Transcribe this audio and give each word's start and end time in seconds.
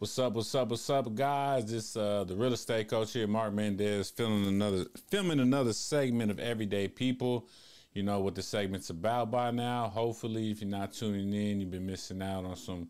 What's 0.00 0.18
up? 0.18 0.32
What's 0.32 0.54
up? 0.54 0.70
What's 0.70 0.88
up, 0.88 1.14
guys? 1.14 1.66
This 1.66 1.94
uh 1.94 2.24
the 2.24 2.34
real 2.34 2.54
estate 2.54 2.88
coach 2.88 3.12
here, 3.12 3.26
Mark 3.26 3.52
Mendez, 3.52 4.08
filming 4.08 4.48
another 4.48 4.86
filming 5.10 5.40
another 5.40 5.74
segment 5.74 6.30
of 6.30 6.40
Everyday 6.40 6.88
People. 6.88 7.46
You 7.92 8.02
know 8.04 8.20
what 8.20 8.34
the 8.34 8.40
segment's 8.40 8.88
about 8.88 9.30
by 9.30 9.50
now. 9.50 9.88
Hopefully, 9.88 10.50
if 10.50 10.62
you're 10.62 10.70
not 10.70 10.94
tuning 10.94 11.34
in, 11.34 11.60
you've 11.60 11.70
been 11.70 11.84
missing 11.84 12.22
out 12.22 12.46
on 12.46 12.56
some 12.56 12.88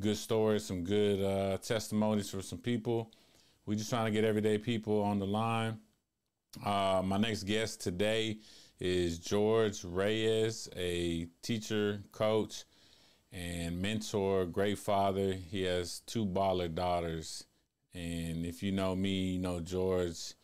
good 0.00 0.16
stories, 0.16 0.64
some 0.64 0.82
good 0.82 1.22
uh, 1.22 1.58
testimonies 1.58 2.30
for 2.30 2.40
some 2.40 2.60
people. 2.60 3.12
We're 3.66 3.74
just 3.74 3.90
trying 3.90 4.06
to 4.06 4.10
get 4.10 4.24
everyday 4.24 4.56
people 4.56 5.02
on 5.02 5.18
the 5.18 5.26
line. 5.26 5.76
Uh, 6.64 7.02
my 7.04 7.18
next 7.18 7.42
guest 7.42 7.82
today 7.82 8.38
is 8.80 9.18
George 9.18 9.84
Reyes, 9.84 10.70
a 10.74 11.26
teacher, 11.42 12.02
coach, 12.12 12.64
and 13.32 13.80
mentor, 13.80 14.46
great 14.46 14.78
father. 14.78 15.32
He 15.32 15.62
has 15.62 16.00
two 16.06 16.24
baller 16.24 16.72
daughters. 16.72 17.44
And 17.94 18.44
if 18.44 18.62
you 18.62 18.72
know 18.72 18.94
me, 18.94 19.32
you 19.32 19.38
know 19.38 19.60
George, 19.60 20.34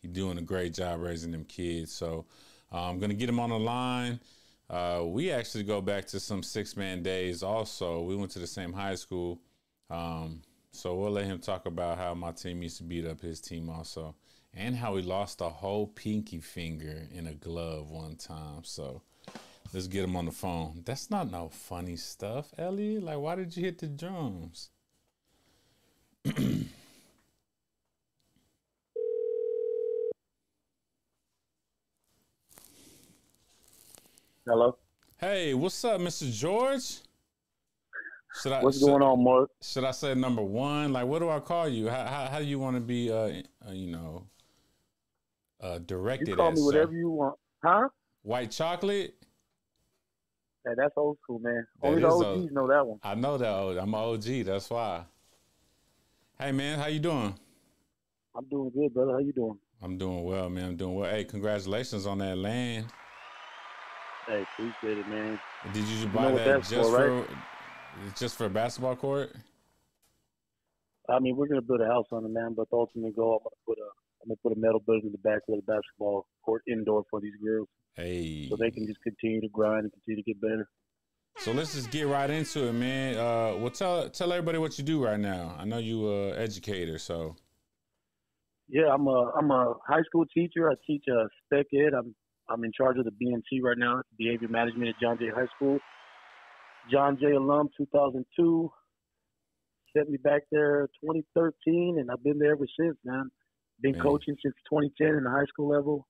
he's 0.00 0.10
doing 0.12 0.38
a 0.38 0.42
great 0.42 0.74
job 0.74 1.00
raising 1.00 1.32
them 1.32 1.44
kids. 1.44 1.92
So 1.92 2.26
uh, 2.72 2.88
I'm 2.88 2.98
going 2.98 3.10
to 3.10 3.16
get 3.16 3.28
him 3.28 3.40
on 3.40 3.50
the 3.50 3.58
line. 3.58 4.20
Uh, 4.68 5.02
we 5.04 5.30
actually 5.30 5.64
go 5.64 5.80
back 5.80 6.06
to 6.06 6.20
some 6.20 6.42
six 6.42 6.76
man 6.76 7.02
days 7.02 7.42
also. 7.42 8.02
We 8.02 8.16
went 8.16 8.30
to 8.32 8.38
the 8.38 8.46
same 8.46 8.72
high 8.72 8.94
school. 8.94 9.40
Um, 9.90 10.40
so 10.70 10.94
we'll 10.94 11.10
let 11.10 11.26
him 11.26 11.38
talk 11.38 11.66
about 11.66 11.98
how 11.98 12.14
my 12.14 12.32
team 12.32 12.62
used 12.62 12.78
to 12.78 12.84
beat 12.84 13.06
up 13.06 13.20
his 13.20 13.40
team 13.40 13.68
also 13.68 14.14
and 14.54 14.76
how 14.76 14.96
he 14.96 15.02
lost 15.02 15.40
a 15.40 15.48
whole 15.48 15.86
pinky 15.86 16.40
finger 16.40 17.06
in 17.12 17.26
a 17.26 17.34
glove 17.34 17.90
one 17.90 18.16
time. 18.16 18.64
So 18.64 19.02
let's 19.72 19.86
get 19.86 20.04
him 20.04 20.16
on 20.16 20.26
the 20.26 20.32
phone. 20.32 20.82
That's 20.84 21.10
not 21.10 21.30
no 21.30 21.48
funny 21.48 21.96
stuff, 21.96 22.52
Ellie. 22.58 22.98
Like, 22.98 23.18
why 23.18 23.36
did 23.36 23.56
you 23.56 23.64
hit 23.64 23.78
the 23.78 23.86
drums? 23.86 24.70
Hello. 34.46 34.76
Hey, 35.18 35.54
what's 35.54 35.84
up, 35.84 36.00
Mr. 36.00 36.32
George? 36.32 36.98
Should 38.40 38.52
I, 38.52 38.62
what's 38.62 38.78
should, 38.78 38.86
going 38.86 39.02
on, 39.02 39.22
Mark? 39.22 39.50
Should 39.62 39.84
I 39.84 39.92
say 39.92 40.14
number 40.14 40.42
one? 40.42 40.92
Like, 40.92 41.06
what 41.06 41.20
do 41.20 41.28
I 41.28 41.38
call 41.38 41.68
you? 41.68 41.88
How 41.88 42.06
how, 42.06 42.26
how 42.26 42.38
do 42.38 42.44
you 42.44 42.58
want 42.58 42.76
to 42.76 42.80
be? 42.80 43.10
Uh, 43.10 43.42
uh, 43.66 43.72
you 43.72 43.92
know, 43.92 44.26
uh, 45.60 45.78
directed. 45.78 46.28
You 46.28 46.36
call 46.36 46.50
me 46.52 46.62
whatever 46.62 46.92
you 46.92 47.10
want, 47.10 47.36
huh? 47.62 47.88
White 48.22 48.50
chocolate. 48.50 49.14
Hey, 50.64 50.72
that's 50.76 50.92
old 50.96 51.18
school, 51.22 51.40
man. 51.40 51.66
That 51.80 51.88
Only 51.88 52.02
the 52.02 52.08
OGs 52.08 52.24
old. 52.24 52.52
know 52.52 52.68
that 52.68 52.86
one. 52.86 52.98
I 53.02 53.14
know 53.14 53.36
that 53.36 53.52
old. 53.52 53.76
I'm 53.78 53.94
an 53.94 54.00
OG. 54.00 54.44
That's 54.46 54.70
why. 54.70 55.04
Hey, 56.38 56.52
man, 56.52 56.78
how 56.78 56.86
you 56.86 57.00
doing? 57.00 57.34
I'm 58.34 58.44
doing 58.46 58.70
good, 58.70 58.94
brother. 58.94 59.12
How 59.12 59.18
you 59.18 59.32
doing? 59.32 59.58
I'm 59.82 59.98
doing 59.98 60.22
well, 60.22 60.48
man. 60.48 60.68
I'm 60.70 60.76
doing 60.76 60.94
well. 60.94 61.10
Hey, 61.10 61.24
congratulations 61.24 62.06
on 62.06 62.18
that 62.18 62.38
land. 62.38 62.86
Hey, 64.28 64.42
appreciate 64.42 64.98
it, 64.98 65.08
man. 65.08 65.40
Did 65.72 65.84
you 65.84 66.06
buy 66.08 66.30
you 66.30 66.36
know 66.36 66.44
that 66.44 66.62
just 66.62 66.72
for, 66.72 66.90
right? 66.90 67.26
for 67.26 68.18
just 68.18 68.38
for 68.38 68.46
a 68.46 68.50
basketball 68.50 68.94
court? 68.94 69.32
I 71.08 71.18
mean, 71.18 71.36
we're 71.36 71.48
gonna 71.48 71.60
build 71.60 71.80
a 71.80 71.86
house 71.86 72.06
on 72.12 72.24
it, 72.24 72.30
man. 72.30 72.54
But 72.56 72.70
the 72.70 72.76
ultimate 72.76 73.16
goal, 73.16 73.42
I'm 73.42 73.44
gonna 73.44 73.56
put 73.66 73.78
a 73.78 73.88
I'm 74.22 74.28
gonna 74.28 74.36
put 74.42 74.56
a 74.56 74.60
metal 74.60 74.80
building 74.86 75.06
in 75.06 75.12
the 75.12 75.18
back 75.18 75.42
of 75.48 75.56
the 75.56 75.62
basketball 75.62 76.26
court 76.44 76.62
indoor 76.68 77.02
for 77.10 77.20
these 77.20 77.34
girls. 77.42 77.68
Hey, 77.94 78.48
so 78.48 78.56
they 78.56 78.70
can 78.70 78.86
just 78.86 79.00
continue 79.02 79.40
to 79.40 79.48
grind 79.48 79.84
and 79.84 79.92
continue 79.92 80.22
to 80.22 80.26
get 80.26 80.40
better. 80.40 80.68
So 81.38 81.52
let's 81.52 81.74
just 81.74 81.90
get 81.90 82.06
right 82.06 82.28
into 82.30 82.66
it, 82.68 82.72
man. 82.72 83.16
Uh, 83.16 83.56
well, 83.58 83.70
tell 83.70 84.08
tell 84.08 84.32
everybody 84.32 84.58
what 84.58 84.78
you 84.78 84.84
do 84.84 85.04
right 85.04 85.20
now. 85.20 85.54
I 85.58 85.64
know 85.64 85.78
you 85.78 86.08
are 86.08 86.28
a 86.34 86.38
educator, 86.38 86.98
so. 86.98 87.36
Yeah, 88.68 88.92
I'm 88.92 89.06
a 89.06 89.30
I'm 89.36 89.50
a 89.50 89.74
high 89.86 90.02
school 90.06 90.24
teacher. 90.32 90.70
I 90.70 90.74
teach 90.86 91.04
uh, 91.10 91.24
spec 91.44 91.66
ed. 91.74 91.94
I'm 91.94 92.14
I'm 92.48 92.64
in 92.64 92.72
charge 92.72 92.98
of 92.98 93.04
the 93.04 93.10
BMC 93.10 93.62
right 93.62 93.78
now, 93.78 94.02
Behavior 94.18 94.48
Management 94.48 94.90
at 94.90 95.00
John 95.00 95.18
Jay 95.18 95.30
High 95.34 95.48
School. 95.56 95.78
John 96.90 97.18
Jay 97.20 97.32
alum, 97.32 97.68
2002. 97.76 98.70
Sent 99.96 100.10
me 100.10 100.16
back 100.16 100.42
there 100.50 100.88
2013, 101.02 101.98
and 101.98 102.10
I've 102.10 102.22
been 102.24 102.38
there 102.38 102.52
ever 102.52 102.66
since, 102.80 102.96
man. 103.04 103.30
Been 103.80 103.92
man. 103.92 104.02
coaching 104.02 104.36
since 104.42 104.54
2010 104.70 105.18
in 105.18 105.24
the 105.24 105.30
high 105.30 105.44
school 105.46 105.68
level. 105.68 106.06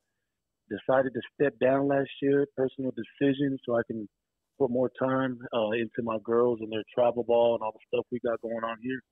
Decided 0.70 1.12
to 1.14 1.20
step 1.34 1.58
down 1.58 1.88
last 1.88 2.10
year, 2.22 2.46
personal 2.56 2.92
decision, 2.92 3.58
so 3.66 3.76
I 3.76 3.82
can 3.86 4.08
put 4.58 4.70
more 4.70 4.90
time 4.98 5.38
uh, 5.52 5.70
into 5.70 6.02
my 6.02 6.18
girls 6.24 6.60
and 6.60 6.72
their 6.72 6.84
travel 6.94 7.24
ball 7.24 7.54
and 7.54 7.62
all 7.62 7.72
the 7.72 7.78
stuff 7.88 8.06
we 8.10 8.20
got 8.20 8.40
going 8.40 8.64
on 8.64 8.76
here. 8.82 9.02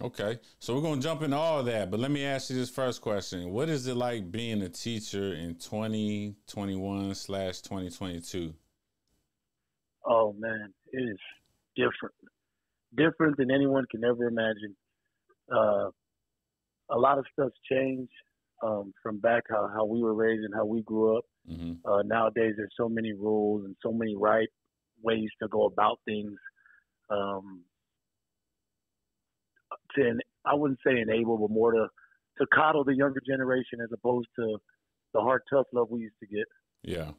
Okay, 0.00 0.38
so 0.60 0.74
we're 0.74 0.82
gonna 0.82 1.00
jump 1.00 1.22
into 1.22 1.36
all 1.36 1.58
of 1.58 1.66
that, 1.66 1.90
but 1.90 1.98
let 1.98 2.10
me 2.10 2.24
ask 2.24 2.50
you 2.50 2.56
this 2.56 2.70
first 2.70 3.00
question: 3.00 3.50
What 3.50 3.68
is 3.68 3.86
it 3.88 3.96
like 3.96 4.30
being 4.30 4.62
a 4.62 4.68
teacher 4.68 5.34
in 5.34 5.56
2021 5.56 7.14
slash 7.14 7.60
2022? 7.62 8.54
Oh 10.06 10.34
man, 10.38 10.72
it 10.92 10.98
is 10.98 11.18
different, 11.74 12.14
different 12.96 13.36
than 13.38 13.50
anyone 13.50 13.86
can 13.90 14.04
ever 14.04 14.28
imagine. 14.28 14.76
Uh, 15.50 15.90
a 16.90 16.98
lot 16.98 17.18
of 17.18 17.24
stuff's 17.32 17.58
changed 17.70 18.12
um, 18.62 18.92
from 19.02 19.18
back 19.18 19.44
how, 19.48 19.68
how 19.74 19.84
we 19.84 20.02
were 20.02 20.14
raised 20.14 20.44
and 20.44 20.54
how 20.54 20.64
we 20.64 20.82
grew 20.82 21.16
up. 21.16 21.24
Mm-hmm. 21.50 21.90
Uh, 21.90 22.02
nowadays, 22.02 22.54
there's 22.56 22.72
so 22.76 22.88
many 22.88 23.12
rules 23.12 23.64
and 23.64 23.74
so 23.82 23.92
many 23.92 24.16
right 24.16 24.48
ways 25.02 25.28
to 25.42 25.48
go 25.48 25.66
about 25.66 25.98
things. 26.04 26.32
Um, 27.10 27.62
to 29.96 30.18
I 30.44 30.54
wouldn't 30.54 30.80
say 30.86 31.00
enable, 31.00 31.38
but 31.38 31.50
more 31.50 31.72
to 31.72 31.88
to 32.38 32.46
coddle 32.54 32.84
the 32.84 32.94
younger 32.94 33.20
generation 33.26 33.80
as 33.82 33.90
opposed 33.92 34.28
to 34.36 34.58
the 35.14 35.20
hard, 35.20 35.42
tough 35.52 35.66
love 35.72 35.88
we 35.90 36.00
used 36.00 36.14
to 36.20 36.26
get. 36.26 36.44
Yeah. 36.82 37.10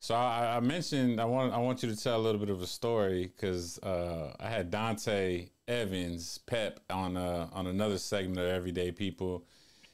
So 0.00 0.14
I, 0.14 0.56
I 0.56 0.60
mentioned 0.60 1.20
I 1.20 1.24
want 1.24 1.52
I 1.52 1.58
want 1.58 1.82
you 1.82 1.92
to 1.92 2.00
tell 2.00 2.16
a 2.16 2.22
little 2.22 2.40
bit 2.40 2.50
of 2.50 2.62
a 2.62 2.66
story 2.66 3.32
because 3.34 3.78
uh, 3.80 4.34
I 4.38 4.48
had 4.48 4.70
Dante 4.70 5.48
Evans 5.66 6.38
Pep 6.46 6.80
on 6.88 7.16
uh, 7.16 7.48
on 7.52 7.66
another 7.66 7.98
segment 7.98 8.38
of 8.38 8.46
Everyday 8.46 8.92
People, 8.92 9.44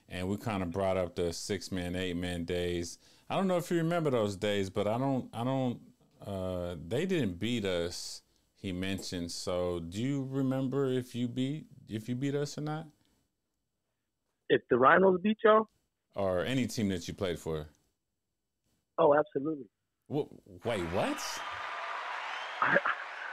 and 0.09 0.29
we 0.29 0.37
kind 0.37 0.63
of 0.63 0.71
brought 0.71 0.97
up 0.97 1.15
the 1.15 1.33
six 1.33 1.73
man, 1.73 1.97
eight 1.97 2.17
man 2.17 2.45
days. 2.45 2.99
I 3.29 3.37
don't 3.37 3.49
know 3.49 3.57
if 3.57 3.71
you 3.71 3.79
remember 3.79 4.11
those 4.11 4.37
days, 4.37 4.71
but 4.71 4.87
I 4.87 4.99
don't 4.99 5.29
I 5.33 5.45
don't. 5.45 5.81
Uh, 6.25 6.77
they 6.89 7.05
didn't 7.05 7.39
beat 7.39 7.65
us 7.65 8.23
he 8.65 8.73
mentioned. 8.73 9.31
So, 9.31 9.81
do 9.81 10.03
you 10.03 10.27
remember 10.31 10.87
if 10.87 11.15
you 11.15 11.29
beat 11.29 11.67
if 11.87 12.09
you 12.09 12.15
beat 12.15 12.35
us 12.35 12.57
or 12.57 12.63
not? 12.63 12.87
If 14.49 14.63
the 14.71 14.79
Rhinos 14.79 15.21
beat 15.21 15.37
y'all, 15.45 15.69
or 16.15 16.47
any 16.47 16.67
team 16.67 16.89
that 16.89 17.07
you 17.07 17.13
played 17.13 17.39
for? 17.39 17.67
Oh, 18.97 19.15
absolutely. 19.15 19.67
What, 20.07 20.29
wait, 20.65 20.81
what? 20.95 21.23
I, 22.63 22.79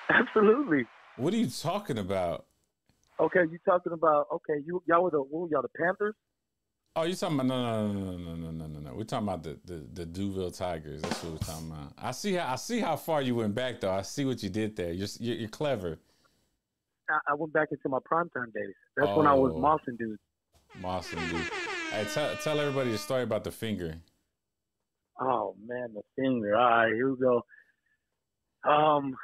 absolutely. 0.09 0.85
What 1.15 1.33
are 1.33 1.37
you 1.37 1.47
talking 1.47 1.97
about? 1.97 2.45
Okay, 3.17 3.43
you 3.49 3.57
talking 3.65 3.93
about 3.93 4.27
okay? 4.33 4.61
You 4.65 4.83
y'all 4.85 5.03
were 5.03 5.11
the 5.11 5.19
what 5.21 5.43
were 5.43 5.49
y'all 5.49 5.61
the 5.61 5.69
Panthers? 5.81 6.15
Oh, 6.93 7.03
you 7.03 7.15
talking 7.15 7.39
about 7.39 7.47
no, 7.47 7.87
no, 7.87 7.93
no, 7.93 8.17
no, 8.17 8.35
no, 8.35 8.51
no, 8.51 8.67
no, 8.67 8.79
no. 8.79 8.93
We're 8.93 9.05
talking 9.05 9.25
about 9.25 9.43
the, 9.43 9.57
the 9.63 9.85
the 9.93 10.05
Duville 10.05 10.51
Tigers. 10.51 11.01
That's 11.01 11.23
what 11.23 11.33
we're 11.33 11.39
talking 11.39 11.71
about. 11.71 11.93
I 11.97 12.11
see 12.11 12.33
how 12.33 12.51
I 12.51 12.55
see 12.57 12.79
how 12.79 12.97
far 12.97 13.21
you 13.21 13.35
went 13.35 13.55
back 13.55 13.79
though. 13.79 13.93
I 13.93 14.01
see 14.01 14.25
what 14.25 14.43
you 14.43 14.49
did 14.49 14.75
there. 14.75 14.91
You're 14.91 15.07
you're, 15.19 15.37
you're 15.37 15.49
clever. 15.49 15.99
I, 17.09 17.17
I, 17.29 17.33
went 17.35 17.53
back 17.53 17.69
into 17.71 17.87
my 17.87 17.99
primetime 17.99 18.53
days. 18.53 18.73
That's 18.97 19.09
oh, 19.09 19.17
when 19.17 19.27
I 19.27 19.33
was 19.33 19.53
oh. 19.55 19.59
Mawson 19.59 19.95
dude. 19.95 20.17
Mawson 20.81 21.19
dude. 21.29 21.49
Hey, 21.91 22.05
tell 22.13 22.35
tell 22.37 22.59
everybody 22.59 22.91
the 22.91 22.97
story 22.97 23.23
about 23.23 23.45
the 23.45 23.51
finger. 23.51 23.95
Oh 25.17 25.55
man, 25.65 25.93
the 25.93 26.01
finger. 26.21 26.57
All 26.57 26.69
right, 26.69 26.93
here 26.93 27.09
we 27.09 27.17
go. 27.17 27.41
Um, 28.69 29.15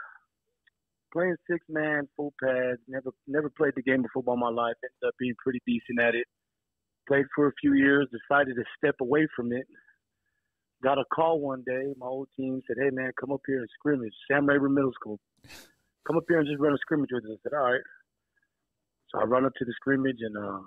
playing 1.11 1.35
six 1.51 1.65
man, 1.67 2.07
full 2.15 2.33
pads. 2.41 2.79
Never 2.87 3.09
never 3.27 3.49
played 3.49 3.73
the 3.75 3.81
game 3.81 4.05
of 4.05 4.11
football 4.13 4.35
in 4.35 4.39
my 4.39 4.49
life. 4.49 4.75
Ended 4.81 5.09
up 5.09 5.15
being 5.19 5.35
pretty 5.43 5.61
decent 5.65 5.99
at 5.99 6.15
it 6.15 6.27
played 7.07 7.25
for 7.35 7.47
a 7.47 7.53
few 7.59 7.73
years, 7.73 8.07
decided 8.11 8.55
to 8.55 8.63
step 8.77 8.95
away 9.01 9.27
from 9.35 9.51
it. 9.51 9.65
Got 10.83 10.99
a 10.99 11.05
call 11.13 11.39
one 11.39 11.63
day. 11.65 11.93
My 11.97 12.05
old 12.05 12.27
team 12.37 12.61
said, 12.67 12.77
"Hey 12.79 12.91
man, 12.91 13.11
come 13.19 13.31
up 13.31 13.41
here 13.47 13.59
and 13.59 13.69
scrimmage." 13.79 14.13
Sam 14.29 14.45
Rayburn 14.45 14.73
Middle 14.73 14.93
School. 14.93 15.19
Come 16.05 16.17
up 16.17 16.23
here 16.27 16.39
and 16.39 16.47
just 16.47 16.59
run 16.59 16.73
a 16.73 16.77
scrimmage 16.77 17.09
with 17.11 17.25
us. 17.25 17.31
I 17.31 17.41
said, 17.43 17.53
"All 17.53 17.71
right." 17.71 17.81
So 19.09 19.19
I 19.19 19.23
run 19.23 19.45
up 19.45 19.53
to 19.55 19.65
the 19.65 19.73
scrimmage 19.73 20.17
and 20.19 20.37
uh, 20.37 20.59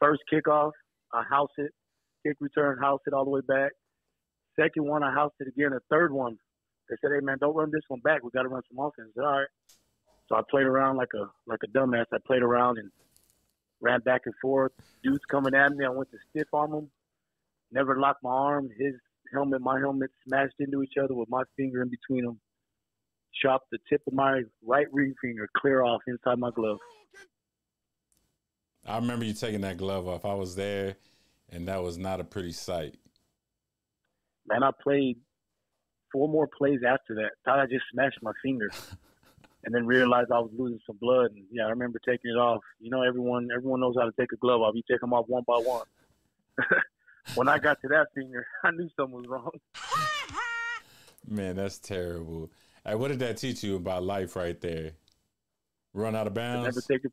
first 0.00 0.22
kickoff, 0.32 0.72
I 1.12 1.24
house 1.24 1.50
it. 1.58 1.72
Kick 2.24 2.36
return, 2.40 2.78
house 2.78 3.00
it 3.06 3.12
all 3.12 3.24
the 3.24 3.30
way 3.30 3.40
back. 3.46 3.72
Second 4.58 4.86
one, 4.86 5.02
I 5.02 5.12
housed 5.12 5.34
it 5.40 5.48
again. 5.48 5.70
The 5.70 5.80
third 5.90 6.12
one, 6.12 6.36
they 6.88 6.96
said, 7.00 7.10
"Hey 7.14 7.20
man, 7.24 7.38
don't 7.38 7.54
run 7.54 7.70
this 7.70 7.82
one 7.88 8.00
back. 8.00 8.22
We 8.22 8.30
got 8.30 8.42
to 8.42 8.48
run 8.48 8.62
some 8.68 8.84
offense." 8.84 9.10
I 9.10 9.20
said, 9.20 9.24
"All 9.24 9.38
right." 9.38 9.48
So 10.28 10.36
I 10.36 10.42
played 10.50 10.66
around 10.66 10.96
like 10.96 11.12
a 11.14 11.30
like 11.46 11.60
a 11.64 11.68
dumbass. 11.68 12.06
I 12.12 12.18
played 12.26 12.42
around 12.42 12.78
and 12.78 12.90
ran 13.80 14.00
back 14.00 14.22
and 14.26 14.34
forth. 14.40 14.72
Dudes 15.02 15.24
coming 15.30 15.54
at 15.54 15.72
me. 15.72 15.84
I 15.84 15.90
went 15.90 16.10
to 16.10 16.18
stiff 16.30 16.48
arm 16.52 16.72
him. 16.72 16.90
Never 17.70 17.98
locked 17.98 18.22
my 18.22 18.30
arm. 18.30 18.68
His 18.78 18.94
helmet, 19.32 19.60
my 19.60 19.78
helmet 19.78 20.10
smashed 20.26 20.54
into 20.58 20.82
each 20.82 20.94
other 21.02 21.14
with 21.14 21.28
my 21.28 21.42
finger 21.56 21.82
in 21.82 21.90
between 21.90 22.24
them. 22.24 22.40
chopped 23.42 23.70
the 23.70 23.78
tip 23.88 24.02
of 24.06 24.14
my 24.14 24.42
right 24.66 24.86
ring 24.92 25.14
finger 25.22 25.48
clear 25.56 25.82
off 25.82 26.00
inside 26.06 26.38
my 26.38 26.50
glove. 26.50 26.78
I 28.86 28.96
remember 28.96 29.24
you 29.24 29.34
taking 29.34 29.60
that 29.62 29.76
glove 29.76 30.08
off. 30.08 30.24
I 30.24 30.34
was 30.34 30.56
there, 30.56 30.96
and 31.50 31.68
that 31.68 31.82
was 31.82 31.98
not 31.98 32.20
a 32.20 32.24
pretty 32.24 32.52
sight. 32.52 32.96
Man, 34.46 34.62
I 34.62 34.70
played 34.82 35.18
four 36.10 36.26
more 36.26 36.48
plays 36.48 36.80
after 36.86 37.14
that. 37.16 37.32
Thought 37.44 37.60
I 37.60 37.66
just 37.66 37.84
smashed 37.92 38.18
my 38.22 38.32
finger, 38.42 38.70
and 39.64 39.74
then 39.74 39.86
realized 39.86 40.30
I 40.30 40.38
was 40.38 40.50
losing 40.56 40.80
some 40.86 40.96
blood. 41.00 41.32
And 41.32 41.44
yeah, 41.50 41.66
I 41.66 41.70
remember 41.70 42.00
taking 42.04 42.30
it 42.30 42.38
off. 42.38 42.62
You 42.80 42.90
know, 42.90 43.02
everyone 43.02 43.48
everyone 43.54 43.80
knows 43.80 43.94
how 43.98 44.06
to 44.06 44.12
take 44.18 44.32
a 44.32 44.36
glove 44.36 44.60
off. 44.60 44.74
You 44.74 44.82
take 44.90 45.00
them 45.00 45.12
off 45.12 45.26
one 45.28 45.44
by 45.46 45.56
one. 45.56 45.86
when 47.34 47.48
I 47.48 47.58
got 47.58 47.80
to 47.82 47.88
that 47.88 48.08
finger, 48.14 48.46
I 48.64 48.70
knew 48.70 48.88
something 48.96 49.16
was 49.16 49.26
wrong. 49.28 49.50
Man, 51.28 51.56
that's 51.56 51.78
terrible. 51.78 52.50
Hey, 52.84 52.94
what 52.94 53.08
did 53.08 53.18
that 53.18 53.36
teach 53.36 53.62
you 53.62 53.76
about 53.76 54.02
life 54.02 54.34
right 54.34 54.58
there? 54.60 54.92
Run 55.92 56.14
out 56.14 56.26
of 56.26 56.34
bounds. 56.34 56.64
Never 56.64 56.80
take 56.80 57.04
it 57.04 57.12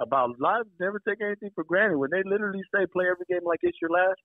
about 0.00 0.38
life. 0.40 0.64
Never 0.80 1.00
take 1.06 1.20
anything 1.20 1.50
for 1.54 1.64
granted. 1.64 1.98
When 1.98 2.10
they 2.10 2.22
literally 2.24 2.62
say 2.74 2.86
play 2.86 3.06
every 3.10 3.26
game 3.28 3.44
like 3.44 3.58
it's 3.62 3.76
your 3.82 3.90
last, 3.90 4.20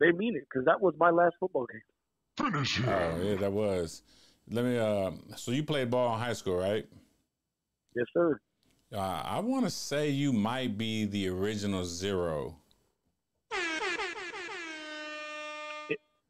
they 0.00 0.10
mean 0.10 0.36
it 0.36 0.44
because 0.50 0.64
that 0.66 0.80
was 0.80 0.94
my 0.98 1.10
last 1.10 1.34
football 1.38 1.66
game. 1.66 2.50
Finish 2.52 2.80
it. 2.80 2.88
Oh 2.88 3.20
yeah, 3.22 3.34
that 3.36 3.52
was. 3.52 4.02
Let 4.50 4.64
me. 4.64 4.78
Uh, 4.78 5.12
so 5.36 5.52
you 5.52 5.62
played 5.62 5.90
ball 5.90 6.14
in 6.14 6.20
high 6.20 6.32
school, 6.32 6.56
right? 6.56 6.86
Yes, 7.94 8.06
sir. 8.12 8.40
Uh, 8.92 8.98
I 8.98 9.40
want 9.40 9.64
to 9.64 9.70
say 9.70 10.10
you 10.10 10.32
might 10.32 10.76
be 10.76 11.04
the 11.06 11.28
original 11.28 11.84
zero. 11.84 12.56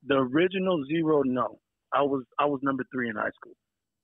the 0.06 0.14
original 0.14 0.84
zero, 0.86 1.22
no. 1.22 1.58
I 1.92 2.02
was 2.02 2.24
I 2.38 2.46
was 2.46 2.60
number 2.62 2.84
three 2.92 3.08
in 3.08 3.16
high 3.16 3.30
school. 3.36 3.54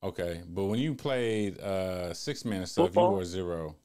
Okay, 0.03 0.43
but 0.49 0.65
when 0.65 0.79
you 0.79 0.95
played 0.95 1.59
uh, 1.61 2.15
six 2.15 2.45
man 2.45 2.67
stuff, 2.67 2.87
Football, 2.87 3.11
you 3.11 3.17
were 3.19 3.25
zero. 3.25 3.77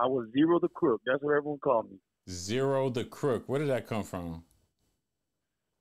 I 0.00 0.06
was 0.06 0.28
zero 0.32 0.60
the 0.60 0.68
crook. 0.68 1.00
That's 1.06 1.22
what 1.22 1.32
everyone 1.36 1.58
called 1.58 1.90
me. 1.90 1.98
Zero 2.30 2.88
the 2.88 3.04
crook. 3.04 3.48
Where 3.48 3.58
did 3.58 3.68
that 3.68 3.86
come 3.86 4.04
from? 4.04 4.44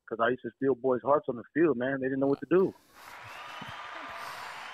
because 0.08 0.24
I 0.24 0.30
used 0.30 0.44
to 0.44 0.50
steal 0.58 0.76
boys' 0.76 1.02
hearts 1.04 1.28
on 1.30 1.36
the 1.36 1.44
field, 1.54 1.78
man. 1.78 2.00
They 2.00 2.08
didn't 2.08 2.20
know 2.20 2.28
what 2.28 2.40
to 2.40 2.48
do. 2.50 2.74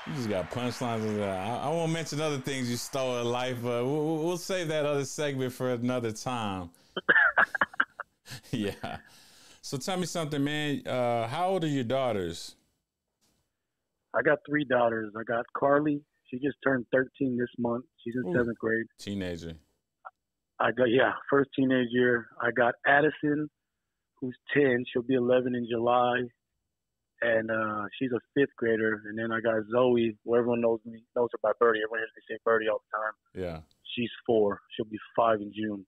You 0.08 0.14
just 0.16 0.30
got 0.30 0.52
punchlines. 0.52 1.22
I, 1.22 1.66
I 1.66 1.70
won't 1.70 1.92
mention 1.92 2.20
other 2.20 2.40
things 2.40 2.70
you 2.70 2.76
stole 2.76 3.22
in 3.22 3.28
life, 3.28 3.58
but 3.62 3.86
we'll, 3.86 4.18
we'll 4.18 4.38
save 4.38 4.68
that 4.68 4.86
other 4.86 5.06
segment 5.06 5.54
for 5.54 5.72
another 5.72 6.12
time. 6.12 6.70
yeah. 8.52 8.98
So 9.62 9.78
tell 9.78 9.98
me 9.98 10.06
something, 10.06 10.44
man. 10.44 10.86
Uh, 10.86 11.28
how 11.28 11.50
old 11.50 11.64
are 11.64 11.68
your 11.68 11.86
daughters? 11.86 12.56
I 14.14 14.22
got 14.22 14.40
three 14.48 14.66
daughters. 14.66 15.14
I 15.18 15.24
got 15.24 15.46
Carly. 15.58 16.02
She 16.30 16.38
just 16.38 16.58
turned 16.64 16.86
13 16.92 17.38
this 17.38 17.48
month. 17.58 17.86
She's 18.04 18.16
in 18.16 18.30
Ooh, 18.30 18.34
seventh 18.38 18.58
grade. 18.58 18.86
Teenager. 19.00 19.54
I 20.60 20.72
got 20.72 20.90
yeah, 20.90 21.14
first 21.30 21.50
teenage 21.56 21.88
year. 21.92 22.28
I 22.42 22.52
got 22.52 22.76
Addison 22.86 23.50
who's 24.20 24.38
10. 24.54 24.86
She'll 24.92 25.02
be 25.02 25.16
11 25.16 25.56
in 25.56 25.68
July. 25.70 26.24
And 27.24 27.50
uh, 27.50 27.86
she's 27.98 28.12
a 28.12 28.20
fifth 28.36 28.54
grader. 28.58 29.02
And 29.08 29.18
then 29.18 29.32
I 29.32 29.40
got 29.40 29.56
Zoe, 29.72 30.18
who 30.26 30.36
everyone 30.36 30.62
knows 30.62 30.80
me 30.86 31.00
knows 31.16 31.30
her 31.32 31.40
by 31.42 31.52
Birdie. 31.60 31.80
Everyone 31.80 32.00
hears 32.00 32.12
me 32.16 32.36
say 32.36 32.40
Birdie 32.44 32.68
all 32.68 32.82
the 32.92 32.98
time. 32.98 33.46
Yeah. 33.46 33.60
She's 33.96 34.10
four. 34.26 34.60
She'll 34.76 34.86
be 34.86 35.00
five 35.16 35.40
in 35.40 35.52
June. 35.56 35.86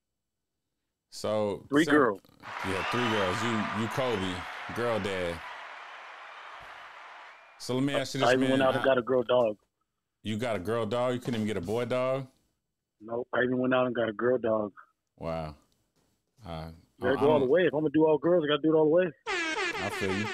So 1.10 1.66
three 1.70 1.86
so, 1.86 1.92
girls. 1.92 2.22
Yeah, 2.68 2.84
three 2.92 3.10
girls. 3.10 3.44
You 3.44 3.82
you 3.82 3.88
Kobe, 3.90 4.34
girl 4.76 5.00
dad. 5.00 5.36
So 7.58 7.76
let 7.76 7.84
me 7.84 7.94
ask 7.94 8.14
you 8.14 8.20
this, 8.20 8.30
I 8.30 8.34
even 8.34 8.42
man. 8.42 8.52
went 8.52 8.64
out 8.64 8.76
and 8.76 8.84
got 8.84 8.98
a 8.98 9.02
girl 9.02 9.24
dog. 9.24 9.58
You 10.24 10.38
got 10.38 10.56
a 10.56 10.60
girl 10.60 10.86
dog? 10.86 11.14
You 11.14 11.20
couldn't 11.20 11.36
even 11.36 11.48
get 11.48 11.58
a 11.58 11.62
boy 11.62 11.86
dog? 11.86 12.28
Nope. 13.02 13.28
I 13.34 13.44
even 13.44 13.58
went 13.58 13.74
out 13.74 13.86
and 13.86 13.96
got 13.96 14.10
a 14.10 14.14
girl 14.14 14.38
dog. 14.38 14.72
Wow. 15.18 15.56
Uh, 16.48 16.70
Gotta 17.02 17.18
go 17.18 17.32
all 17.32 17.40
the 17.40 17.46
way. 17.46 17.62
If 17.62 17.74
I'm 17.74 17.82
gonna 17.82 17.92
do 17.94 18.06
all 18.06 18.18
girls, 18.18 18.44
I 18.46 18.48
gotta 18.48 18.62
do 18.62 18.74
it 18.74 18.78
all 18.78 18.86
the 18.86 18.90
way. 18.90 19.12
I 19.28 19.90
feel 19.90 20.16
you. 20.16 20.26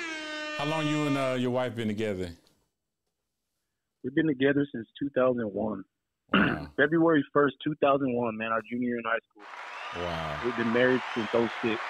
How 0.58 0.66
long 0.66 0.88
you 0.88 1.08
and 1.08 1.18
uh, 1.18 1.36
your 1.40 1.52
wife 1.52 1.76
been 1.76 1.88
together? 1.88 2.30
We've 4.04 4.14
been 4.14 4.28
together 4.28 4.68
since 4.74 4.88
2001. 5.00 5.84
Wow. 6.34 6.68
February 6.78 7.24
1st, 7.36 7.52
2001, 7.64 8.38
man, 8.38 8.52
our 8.52 8.62
junior 8.70 8.90
year 8.90 8.98
in 8.98 9.04
high 9.06 9.18
school. 9.30 10.04
Wow. 10.04 10.40
We've 10.46 10.58
been 10.58 10.74
married 10.74 11.02
since 11.16 11.30
06. 11.32 11.82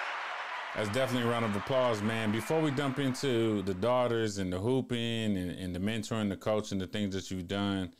That's 0.74 0.88
definitely 0.90 1.28
a 1.28 1.30
round 1.30 1.44
of 1.44 1.54
applause, 1.54 2.02
man. 2.02 2.32
Before 2.32 2.60
we 2.60 2.70
dump 2.70 2.98
into 2.98 3.62
the 3.62 3.74
daughters 3.74 4.38
and 4.38 4.52
the 4.52 4.58
hooping 4.58 5.36
and, 5.36 5.50
and 5.50 5.74
the 5.74 5.78
mentoring, 5.78 6.28
the 6.28 6.36
coaching, 6.36 6.78
the 6.78 6.86
things 6.86 7.14
that 7.14 7.30
you've 7.30 7.48
done, 7.48 7.92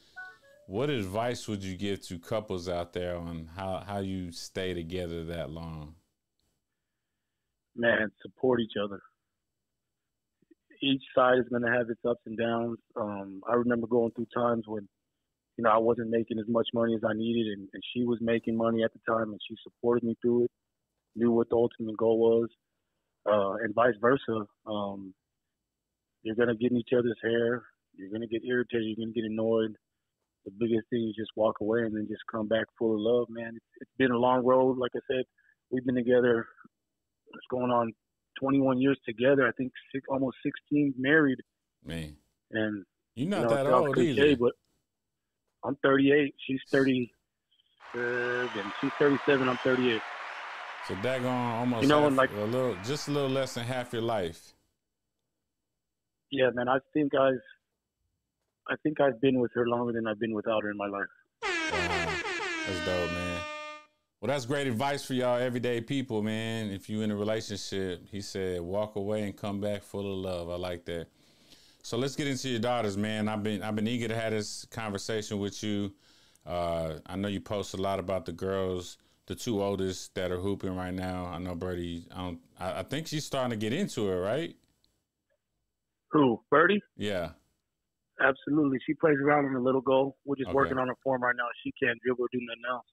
what 0.67 0.89
advice 0.91 1.47
would 1.49 1.63
you 1.63 1.77
give 1.77 2.01
to 2.07 2.19
couples 2.19 2.69
out 2.69 2.93
there 2.93 3.17
on 3.17 3.51
how, 3.57 3.85
how 3.87 3.99
you 3.99 4.33
stay 4.33 4.73
together 4.75 5.25
that 5.25 5.51
long? 5.51 5.97
man, 7.77 8.11
support 8.21 8.61
each 8.61 8.75
other. 8.83 9.01
Each 10.83 11.03
side 11.15 11.39
is 11.39 11.49
going 11.49 11.63
to 11.63 11.71
have 11.71 11.91
its 11.91 12.01
ups 12.09 12.23
and 12.27 12.37
downs. 12.37 12.79
Um, 12.97 13.41
I 13.49 13.55
remember 13.55 13.87
going 13.87 14.11
through 14.13 14.27
times 14.35 14.65
when, 14.67 14.89
you 15.57 15.65
know, 15.65 15.71
I 15.71 15.79
wasn't 15.79 16.11
making 16.11 16.39
as 16.39 16.49
much 16.49 16.67
money 16.75 16.95
as 16.95 17.03
I 17.09 17.15
needed, 17.15 17.47
and, 17.53 17.69
and 17.73 17.83
she 17.95 18.05
was 18.05 18.19
making 18.21 18.57
money 18.57 18.83
at 18.83 18.91
the 18.93 19.01
time, 19.07 19.31
and 19.31 19.41
she 19.49 19.55
supported 19.63 20.05
me 20.05 20.17
through 20.21 20.45
it. 20.45 20.51
Knew 21.15 21.31
what 21.31 21.49
the 21.51 21.57
ultimate 21.57 21.97
goal 21.97 22.19
was, 22.19 22.49
uh, 23.27 23.63
and 23.63 23.75
vice 23.75 23.95
versa. 24.01 24.47
Um, 24.67 25.15
you're 26.23 26.37
going 26.37 26.49
to 26.49 26.55
get 26.55 26.73
in 26.73 26.79
each 26.79 26.93
other's 26.97 27.19
hair. 27.23 27.63
You're 27.95 28.09
going 28.09 28.23
to 28.23 28.27
get 28.27 28.45
irritated. 28.45 28.87
You're 28.87 29.05
going 29.05 29.13
to 29.13 29.21
get 29.21 29.31
annoyed. 29.31 29.77
The 30.45 30.53
biggest 30.59 30.89
thing 30.91 31.07
is 31.09 31.15
just 31.17 31.31
walk 31.37 31.57
away 31.61 31.81
and 31.81 31.95
then 31.95 32.07
just 32.09 32.23
come 32.31 32.49
back 32.49 32.65
full 32.79 32.95
of 32.95 33.01
love, 33.01 33.27
man. 33.29 33.53
It's, 33.55 33.67
it's 33.83 33.91
been 33.99 34.11
a 34.11 34.19
long 34.19 34.45
road. 34.45 34.79
Like 34.79 34.91
I 34.97 35.01
said, 35.09 35.25
we've 35.71 35.85
been 35.85 35.95
together 35.95 36.47
it's 37.35 37.47
going 37.51 37.71
on 37.71 37.93
21 38.43 38.81
years 38.81 38.99
together. 39.07 39.47
I 39.47 39.53
think 39.53 39.73
six, 39.95 40.05
almost 40.09 40.37
16 40.45 40.95
married. 40.99 41.39
Man, 41.85 42.17
and 42.51 42.85
you're 43.15 43.29
not 43.29 43.43
you 43.43 43.49
know, 43.49 43.55
that 43.55 43.67
old 43.67 43.95
cliche, 43.95 44.33
either. 44.33 44.37
But 44.37 44.53
I'm 45.65 45.77
38. 45.83 46.35
She's 46.47 46.61
30. 46.71 47.13
Uh, 47.95 48.47
she's 48.81 48.91
37. 48.99 49.49
I'm 49.49 49.57
38. 49.59 50.01
So 50.89 50.95
that 51.03 51.23
going 51.23 51.27
almost 51.27 51.83
you 51.83 51.89
know, 51.89 52.03
half, 52.03 52.13
like 52.15 52.31
a 52.33 52.41
little, 52.41 52.77
just 52.85 53.09
a 53.09 53.13
little 53.13 53.31
less 53.31 53.55
than 53.55 53.65
half 53.65 53.93
your 53.93 54.03
life. 54.03 54.55
Yeah, 56.31 56.51
man. 56.55 56.69
I 56.69 56.79
think 56.93 57.15
I've, 57.15 57.35
I 58.69 58.75
think 58.83 59.01
I've 59.01 59.21
been 59.21 59.39
with 59.39 59.53
her 59.55 59.67
longer 59.67 59.93
than 59.93 60.07
I've 60.07 60.19
been 60.19 60.35
without 60.35 60.63
her 60.65 60.71
in 60.71 60.77
my 60.77 60.87
life. 60.87 61.07
Wow, 61.45 62.13
that's 62.67 62.87
dope, 62.87 63.13
man. 63.13 63.52
Well, 64.23 64.29
that's 64.29 64.47
great 64.47 64.69
advice 64.69 65.05
for 65.05 65.15
y'all 65.15 65.37
everyday 65.37 65.81
people, 65.81 66.23
man. 66.23 66.71
If 66.71 66.89
you 66.89 67.01
in 67.01 67.11
a 67.11 67.17
relationship, 67.17 68.07
he 68.09 68.21
said, 68.21 68.61
walk 68.61 68.95
away 68.95 69.25
and 69.25 69.37
come 69.37 69.61
back 69.61 69.83
full 69.83 70.13
of 70.13 70.19
love. 70.19 70.49
I 70.49 70.55
like 70.55 70.85
that. 70.85 71.09
So 71.83 71.99
let's 71.99 72.15
get 72.15 72.29
into 72.29 72.49
your 72.49 72.61
daughters, 72.61 72.97
man. 72.97 73.27
I've 73.27 73.43
been 73.43 73.65
I've 73.65 73.75
been 73.75 73.89
eager 73.89 74.07
to 74.07 74.15
have 74.15 74.31
this 74.31 74.65
conversation 74.67 75.41
with 75.41 75.61
you. 75.65 75.93
Uh, 76.47 77.01
I 77.05 77.17
know 77.17 77.27
you 77.27 77.41
post 77.41 77.75
a 77.75 77.79
lot 77.79 77.99
about 77.99 78.25
the 78.25 78.31
girls, 78.31 78.97
the 79.27 79.35
two 79.35 79.61
oldest 79.61 80.15
that 80.15 80.31
are 80.31 80.39
hooping 80.39 80.77
right 80.77 80.95
now. 80.95 81.27
I 81.27 81.39
know 81.39 81.57
Birdie. 81.57 82.07
I 82.15 82.19
don't. 82.19 82.39
I, 82.61 82.79
I 82.79 82.83
think 82.85 83.09
she's 83.09 83.25
starting 83.25 83.51
to 83.51 83.57
get 83.57 83.73
into 83.73 84.09
it, 84.09 84.21
right? 84.21 84.55
Who, 86.13 86.41
Birdie? 86.49 86.81
Yeah. 86.97 87.31
Absolutely. 88.21 88.79
She 88.87 88.95
plays 88.95 89.17
around 89.21 89.47
in 89.47 89.55
the 89.55 89.61
little 89.61 89.81
goal. 89.81 90.17
We're 90.25 90.37
just 90.37 90.51
okay. 90.51 90.55
working 90.55 90.79
on 90.79 90.87
her 90.87 90.95
form 91.03 91.25
right 91.25 91.35
now. 91.37 91.49
She 91.65 91.73
can't 91.83 91.99
dribble 92.07 92.23
or 92.23 92.29
do 92.31 92.39
nothing 92.41 92.63
else. 92.71 92.87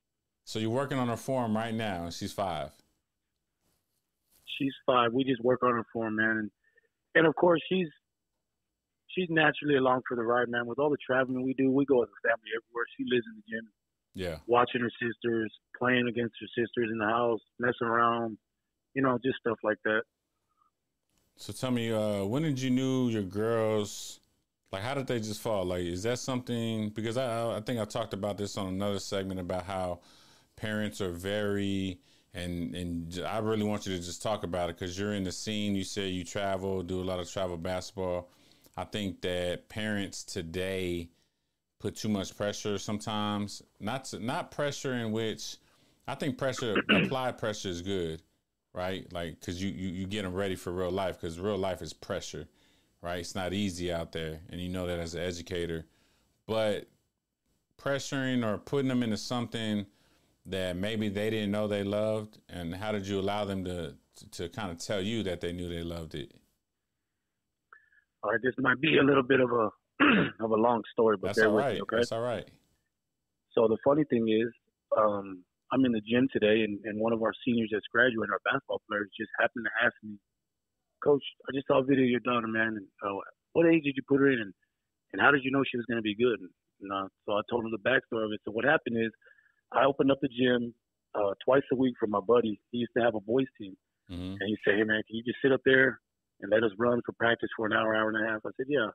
So 0.50 0.58
you're 0.58 0.72
working 0.72 0.98
on 0.98 1.10
her 1.10 1.16
form 1.16 1.56
right 1.56 1.76
now. 1.76 2.06
And 2.06 2.14
she's 2.14 2.34
five. 2.34 2.72
She's 4.58 4.74
five. 4.84 5.14
We 5.14 5.24
just 5.24 5.44
work 5.44 5.62
on 5.62 5.74
her 5.74 5.86
form, 5.94 6.16
man, 6.16 6.38
and 6.38 6.52
and 7.14 7.28
of 7.28 7.36
course 7.36 7.62
she's 7.70 7.88
she's 9.14 9.28
naturally 9.30 9.76
along 9.76 10.02
for 10.10 10.16
the 10.16 10.24
ride, 10.24 10.50
man. 10.50 10.66
With 10.66 10.80
all 10.80 10.90
the 10.90 10.98
traveling 11.06 11.44
we 11.44 11.54
do, 11.54 11.70
we 11.70 11.86
go 11.86 12.02
as 12.02 12.10
a 12.10 12.28
family 12.28 12.50
everywhere. 12.58 12.86
She 12.98 13.04
lives 13.04 13.26
in 13.30 13.36
the 13.36 13.44
gym. 13.48 13.72
Yeah. 14.16 14.38
Watching 14.48 14.82
her 14.82 14.90
sisters, 15.00 15.54
playing 15.78 16.08
against 16.10 16.34
her 16.42 16.48
sisters 16.48 16.90
in 16.92 16.98
the 16.98 17.06
house, 17.06 17.42
messing 17.60 17.86
around, 17.88 18.40
you 18.96 19.04
know, 19.04 19.20
just 19.24 19.38
stuff 19.38 19.60
like 19.64 19.78
that. 19.86 20.02
So 21.36 21.54
tell 21.54 21.70
me, 21.70 21.92
uh, 21.92 22.26
when 22.26 22.42
did 22.42 22.60
you 22.60 22.72
knew 22.72 23.10
your 23.10 23.22
girls? 23.22 24.20
Like, 24.72 24.82
how 24.82 24.96
did 24.96 25.06
they 25.06 25.20
just 25.20 25.42
fall? 25.42 25.64
Like, 25.66 25.84
is 25.84 26.02
that 26.04 26.18
something? 26.18 26.90
Because 26.90 27.18
I, 27.18 27.58
I 27.58 27.62
think 27.62 27.80
I 27.80 27.86
talked 27.86 28.16
about 28.16 28.40
this 28.40 28.58
on 28.58 28.66
another 28.66 28.98
segment 28.98 29.40
about 29.40 29.66
how 29.66 30.00
parents 30.60 31.02
are 31.02 31.12
very 31.12 32.00
and 32.34 32.76
and 32.76 33.24
I 33.28 33.40
really 33.40 33.64
want 33.64 33.88
you 33.88 33.96
to 33.98 34.04
just 34.04 34.22
talk 34.22 34.44
about 34.44 34.70
it 34.70 34.78
because 34.78 35.00
you're 35.00 35.14
in 35.14 35.24
the 35.24 35.32
scene. 35.32 35.76
You 35.76 35.84
say 35.84 36.10
you 36.10 36.24
travel, 36.24 36.84
do 36.84 37.02
a 37.02 37.04
lot 37.04 37.20
of 37.20 37.30
travel 37.30 37.58
basketball. 37.58 38.30
I 38.78 38.84
think 38.84 39.22
that 39.22 39.68
parents 39.70 40.24
today 40.24 41.10
put 41.80 41.96
too 41.96 42.10
much 42.10 42.38
pressure 42.38 42.78
sometimes. 42.78 43.64
Not 43.80 44.06
to, 44.06 44.20
not 44.20 44.52
pressure 44.52 44.94
in 44.94 45.12
which 45.12 45.58
I 46.08 46.16
think 46.16 46.38
pressure 46.38 46.76
applied 46.90 47.38
pressure 47.38 47.70
is 47.70 47.82
good, 47.82 48.22
right? 48.74 49.12
Like 49.12 49.40
because 49.40 49.62
you, 49.62 49.70
you 49.70 49.90
you 49.90 50.06
get 50.06 50.24
them 50.24 50.34
ready 50.34 50.56
for 50.56 50.72
real 50.72 50.92
life 50.92 51.20
because 51.20 51.40
real 51.40 51.58
life 51.58 51.82
is 51.82 51.94
pressure, 51.94 52.48
right? 53.02 53.20
It's 53.20 53.36
not 53.36 53.54
easy 53.54 53.92
out 53.92 54.12
there, 54.12 54.42
and 54.50 54.62
you 54.62 54.70
know 54.70 54.86
that 54.86 55.00
as 55.00 55.16
an 55.16 55.24
educator. 55.24 55.86
But 56.46 56.88
pressuring 57.80 58.46
or 58.46 58.58
putting 58.58 58.90
them 58.90 59.04
into 59.04 59.18
something 59.18 59.86
that 60.46 60.76
maybe 60.76 61.10
they 61.10 61.30
didn't 61.30 61.52
know 61.52 61.68
they 61.68 61.84
loved, 61.84 62.40
and 62.50 62.76
how 62.76 62.92
did 62.92 63.08
you 63.08 63.20
allow 63.20 63.46
them 63.46 63.64
to 63.66 63.96
to, 64.18 64.30
to 64.32 64.50
kind 64.50 64.72
of 64.72 64.78
tell 64.78 65.02
you 65.02 65.24
that 65.24 65.42
they 65.42 65.52
knew 65.52 65.70
they 65.70 65.84
loved 65.84 66.16
it? 66.16 66.34
All 68.24 68.32
right, 68.32 68.40
this 68.44 68.54
might 68.60 68.82
be 68.82 68.98
a 68.98 69.04
little 69.04 69.24
bit 69.24 69.40
of 69.40 69.52
a 69.52 69.70
of 70.44 70.52
a 70.52 70.56
long 70.56 70.82
story, 70.92 71.18
but 71.20 71.36
That's 71.36 71.48
all 71.48 71.56
with 71.56 71.66
me, 71.66 71.82
okay? 71.82 71.98
That's 71.98 72.12
all 72.12 72.22
right. 72.22 72.48
So 73.52 73.68
the 73.68 73.78
funny 73.84 74.04
thing 74.06 74.28
is, 74.30 74.52
um, 74.98 75.44
I'm 75.72 75.86
in 75.86 75.92
the 75.92 76.02
gym 76.02 76.28
today, 76.32 76.64
and, 76.64 76.80
and 76.86 77.00
one 77.00 77.14
of 77.14 77.22
our 77.22 77.34
seniors 77.46 77.70
that's 77.72 77.86
graduating, 77.92 78.32
our 78.32 78.42
basketball 78.46 78.82
players, 78.88 79.10
just 79.18 79.30
happened 79.40 79.66
to 79.68 79.86
ask 79.86 79.94
me, 80.04 80.18
Coach, 81.04 81.24
I 81.48 81.52
just 81.54 81.68
saw 81.68 81.80
a 81.80 81.84
video 81.84 82.04
of 82.04 82.12
your 82.12 82.26
daughter, 82.26 82.48
man. 82.48 82.80
And, 82.80 82.88
uh, 83.04 83.20
what 83.54 83.68
age 83.68 83.84
did 83.84 83.96
you 83.96 84.04
put 84.08 84.20
her 84.20 84.32
in, 84.32 84.40
and, 84.40 84.54
and 85.14 85.22
how 85.22 85.32
did 85.32 85.44
you 85.44 85.52
know 85.52 85.64
she 85.68 85.78
was 85.78 85.86
going 85.86 86.00
to 86.00 86.06
be 86.06 86.16
good? 86.16 86.40
And, 86.40 86.92
uh, 86.92 87.08
so 87.26 87.34
I 87.34 87.42
told 87.50 87.66
him 87.66 87.72
the 87.72 87.84
backstory 87.84 88.26
of 88.26 88.32
it. 88.32 88.42
So 88.46 88.52
what 88.52 88.66
happened 88.66 88.98
is, 88.98 89.12
I 89.72 89.86
opened 89.86 90.12
up 90.12 90.20
the 90.22 90.30
gym 90.30 90.74
uh, 91.16 91.34
twice 91.44 91.64
a 91.72 91.76
week 91.76 91.96
for 92.00 92.08
my 92.08 92.20
buddy. 92.20 92.60
He 92.72 92.80
used 92.80 92.92
to 92.98 93.04
have 93.04 93.16
a 93.16 93.22
boys 93.22 93.48
team, 93.58 93.76
hmm 94.08 94.36
and 94.40 94.48
he 94.48 94.58
said, 94.64 94.76
"Hey 94.78 94.84
man, 94.84 95.02
can 95.08 95.16
you 95.16 95.24
just 95.24 95.40
sit 95.42 95.52
up 95.52 95.62
there 95.66 96.00
and 96.42 96.52
let 96.52 96.64
us 96.64 96.72
run 96.78 97.02
for 97.06 97.14
practice 97.14 97.50
for 97.56 97.66
an 97.66 97.74
hour, 97.74 97.96
hour 97.96 98.10
and 98.10 98.26
a 98.26 98.30
half?" 98.30 98.42
I 98.46 98.50
said, 98.58 98.68
"Yeah." 98.70 98.90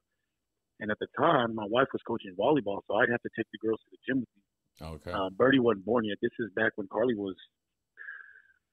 And 0.81 0.91
at 0.91 0.99
the 0.99 1.07
time, 1.17 1.55
my 1.55 1.67
wife 1.67 1.87
was 1.93 2.03
coaching 2.07 2.35
volleyball, 2.37 2.81
so 2.87 2.97
I'd 2.97 3.09
have 3.09 3.23
to 3.23 3.31
take 3.37 3.47
the 3.53 3.59
girls 3.59 3.81
to 3.85 3.91
the 3.93 3.99
gym 4.07 4.21
with 4.21 4.29
me. 4.35 4.43
Okay. 4.83 5.13
Um, 5.13 5.35
Birdie 5.37 5.61
wasn't 5.61 5.85
born 5.85 6.05
yet. 6.05 6.19
This 6.21 6.33
is 6.41 6.51
back 6.57 6.73
when 6.75 6.89
Carly 6.89 7.15
was 7.15 7.37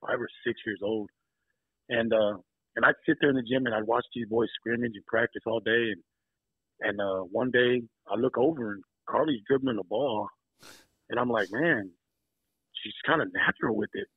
five 0.00 0.20
or 0.20 0.28
six 0.44 0.60
years 0.66 0.80
old, 0.82 1.10
and 1.88 2.12
uh, 2.12 2.38
and 2.76 2.84
I'd 2.84 2.94
sit 3.06 3.18
there 3.20 3.30
in 3.30 3.36
the 3.36 3.42
gym 3.42 3.66
and 3.66 3.74
I'd 3.74 3.86
watch 3.86 4.04
these 4.14 4.26
boys 4.28 4.48
scrimmage 4.54 4.92
and 4.94 5.06
practice 5.06 5.42
all 5.46 5.60
day. 5.60 5.92
And 5.92 6.02
and 6.80 7.00
uh, 7.00 7.22
one 7.30 7.50
day 7.50 7.82
I 8.10 8.16
look 8.16 8.36
over 8.36 8.72
and 8.72 8.82
Carly's 9.08 9.42
dribbling 9.46 9.76
the 9.76 9.84
ball, 9.84 10.28
and 11.10 11.18
I'm 11.18 11.28
like, 11.30 11.48
man, 11.50 11.90
she's 12.82 12.94
kind 13.06 13.22
of 13.22 13.28
natural 13.32 13.76
with 13.76 13.90
it. 13.94 14.08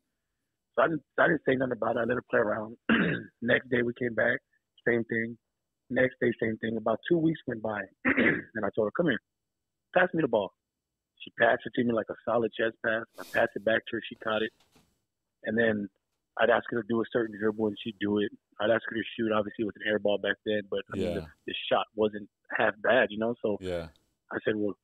So 0.76 0.84
I 0.84 0.88
didn't 0.88 1.04
I 1.20 1.28
didn't 1.28 1.42
say 1.48 1.56
nothing 1.56 1.74
about 1.74 1.96
it. 1.96 2.00
I 2.00 2.04
let 2.04 2.16
her 2.16 2.26
play 2.30 2.40
around. 2.40 2.78
Next 3.42 3.70
day 3.70 3.82
we 3.82 3.94
came 3.94 4.14
back, 4.14 4.40
same 4.88 5.04
thing. 5.06 5.38
Next 5.90 6.16
day, 6.20 6.32
same 6.42 6.58
thing. 6.58 6.78
About 6.78 7.00
two 7.08 7.18
weeks 7.18 7.40
went 7.48 7.62
by, 7.62 7.82
and 8.06 8.66
I 8.66 8.70
told 8.76 8.88
her, 8.88 8.92
"Come 8.98 9.06
here, 9.08 9.20
pass 9.96 10.10
me 10.14 10.22
the 10.22 10.28
ball." 10.28 10.52
She 11.24 11.32
passed 11.40 11.62
it 11.66 11.74
to 11.76 11.84
me 11.84 11.94
like 11.94 12.08
a 12.10 12.16
solid 12.26 12.52
chest 12.54 12.76
pass. 12.86 13.04
I 13.20 13.24
passed 13.34 13.52
it 13.56 13.64
back 13.66 13.86
to 13.88 13.96
her. 13.98 14.02
She 14.08 14.16
caught 14.16 14.42
it. 14.42 14.52
And 15.46 15.58
then 15.58 15.88
I'd 16.40 16.50
ask 16.50 16.66
her 16.72 16.82
to 16.82 16.88
do 16.88 17.02
a 17.02 17.06
certain 17.14 17.38
dribble 17.40 17.68
and 17.68 17.78
she'd 17.84 17.98
do 18.00 18.20
it. 18.20 18.30
I'd 18.60 18.70
ask 18.70 18.84
her 18.90 18.96
to 18.96 19.02
shoot, 19.18 19.32
obviously, 19.32 19.64
with 19.66 19.76
an 19.78 19.84
air 19.90 19.98
ball 20.00 20.18
back 20.18 20.36
then, 20.46 20.62
but 20.70 20.82
I 20.92 20.98
mean, 20.98 21.08
Yeah. 21.08 21.22
the, 21.22 21.26
the 21.48 21.54
shot 21.72 21.86
wasn't 21.96 22.30
half 22.58 22.74
bad, 22.84 23.08
you 23.10 23.18
know? 23.18 23.34
So 23.42 23.58
Yeah. 23.62 23.88
I 24.32 24.38
said, 24.44 24.56
well, 24.56 24.76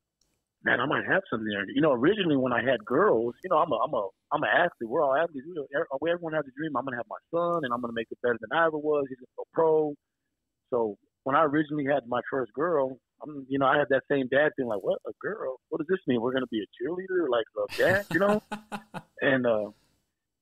man, 0.63 0.79
I 0.79 0.85
might 0.85 1.05
have 1.05 1.23
something 1.29 1.47
there. 1.47 1.65
You 1.73 1.81
know, 1.81 1.93
originally 1.93 2.37
when 2.37 2.53
I 2.53 2.61
had 2.63 2.85
girls, 2.85 3.33
you 3.43 3.49
know, 3.49 3.57
I'm 3.57 3.71
a, 3.71 3.75
I'm 3.75 3.93
a, 3.93 4.07
I'm 4.31 4.43
an 4.43 4.49
athlete. 4.49 4.89
We're 4.89 5.03
all 5.03 5.15
athletes. 5.15 5.45
You 5.47 5.55
know, 5.55 5.67
er- 5.75 5.87
everyone 6.07 6.33
has 6.33 6.45
a 6.47 6.55
dream. 6.57 6.75
I'm 6.77 6.85
gonna 6.85 6.97
have 6.97 7.09
my 7.09 7.21
son, 7.31 7.63
and 7.63 7.73
I'm 7.73 7.81
gonna 7.81 7.93
make 7.93 8.07
it 8.11 8.19
better 8.21 8.37
than 8.39 8.57
I 8.57 8.67
ever 8.67 8.77
was. 8.77 9.05
He's 9.09 9.17
gonna 9.17 9.37
go 9.37 9.45
pro. 9.53 9.93
So 10.69 10.97
when 11.23 11.35
I 11.35 11.43
originally 11.43 11.85
had 11.85 12.07
my 12.07 12.21
first 12.29 12.53
girl, 12.53 12.97
I'm, 13.23 13.45
you 13.49 13.59
know, 13.59 13.65
I 13.65 13.77
had 13.77 13.89
that 13.89 14.03
same 14.09 14.27
dad 14.31 14.51
thing, 14.57 14.67
like, 14.67 14.81
what 14.81 14.99
a 15.07 15.11
girl? 15.21 15.59
What 15.69 15.79
does 15.79 15.87
this 15.89 15.99
mean? 16.07 16.21
We're 16.21 16.33
gonna 16.33 16.47
be 16.47 16.61
a 16.61 16.69
cheerleader, 16.77 17.29
like 17.29 17.45
a 17.57 17.77
dad, 17.77 18.05
you 18.11 18.19
know? 18.19 18.41
and 19.21 19.45
uh, 19.45 19.69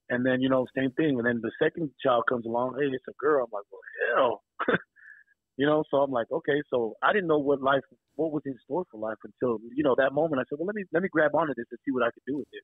and 0.09 0.25
then 0.25 0.41
you 0.41 0.49
know, 0.49 0.65
same 0.75 0.91
thing. 0.91 1.17
And 1.17 1.25
then 1.25 1.41
the 1.41 1.51
second 1.61 1.91
child 2.03 2.23
comes 2.27 2.45
along. 2.45 2.77
Hey, 2.79 2.87
it's 2.87 3.05
a 3.07 3.13
girl. 3.19 3.45
I'm 3.45 3.51
like, 3.51 3.65
well, 3.71 4.41
hell. 4.67 4.77
You 5.59 5.65
know, 5.65 5.83
so 5.91 5.97
I'm 5.97 6.11
like, 6.11 6.31
okay, 6.31 6.63
so 6.69 6.95
I 7.03 7.11
didn't 7.11 7.27
know 7.27 7.37
what 7.37 7.61
life, 7.61 7.83
what 8.15 8.31
was 8.31 8.43
in 8.45 8.55
store 8.63 8.85
for 8.89 8.97
life 8.97 9.17
until 9.25 9.59
you 9.75 9.83
know 9.83 9.93
that 9.97 10.13
moment. 10.13 10.39
I 10.39 10.47
said, 10.47 10.57
well, 10.57 10.67
let 10.67 10.73
me 10.73 10.85
let 10.93 11.03
me 11.03 11.09
grab 11.11 11.35
onto 11.35 11.53
this 11.53 11.65
and 11.69 11.79
see 11.83 11.91
what 11.91 12.01
I 12.01 12.11
could 12.11 12.23
do 12.25 12.37
with 12.37 12.47
it. 12.53 12.63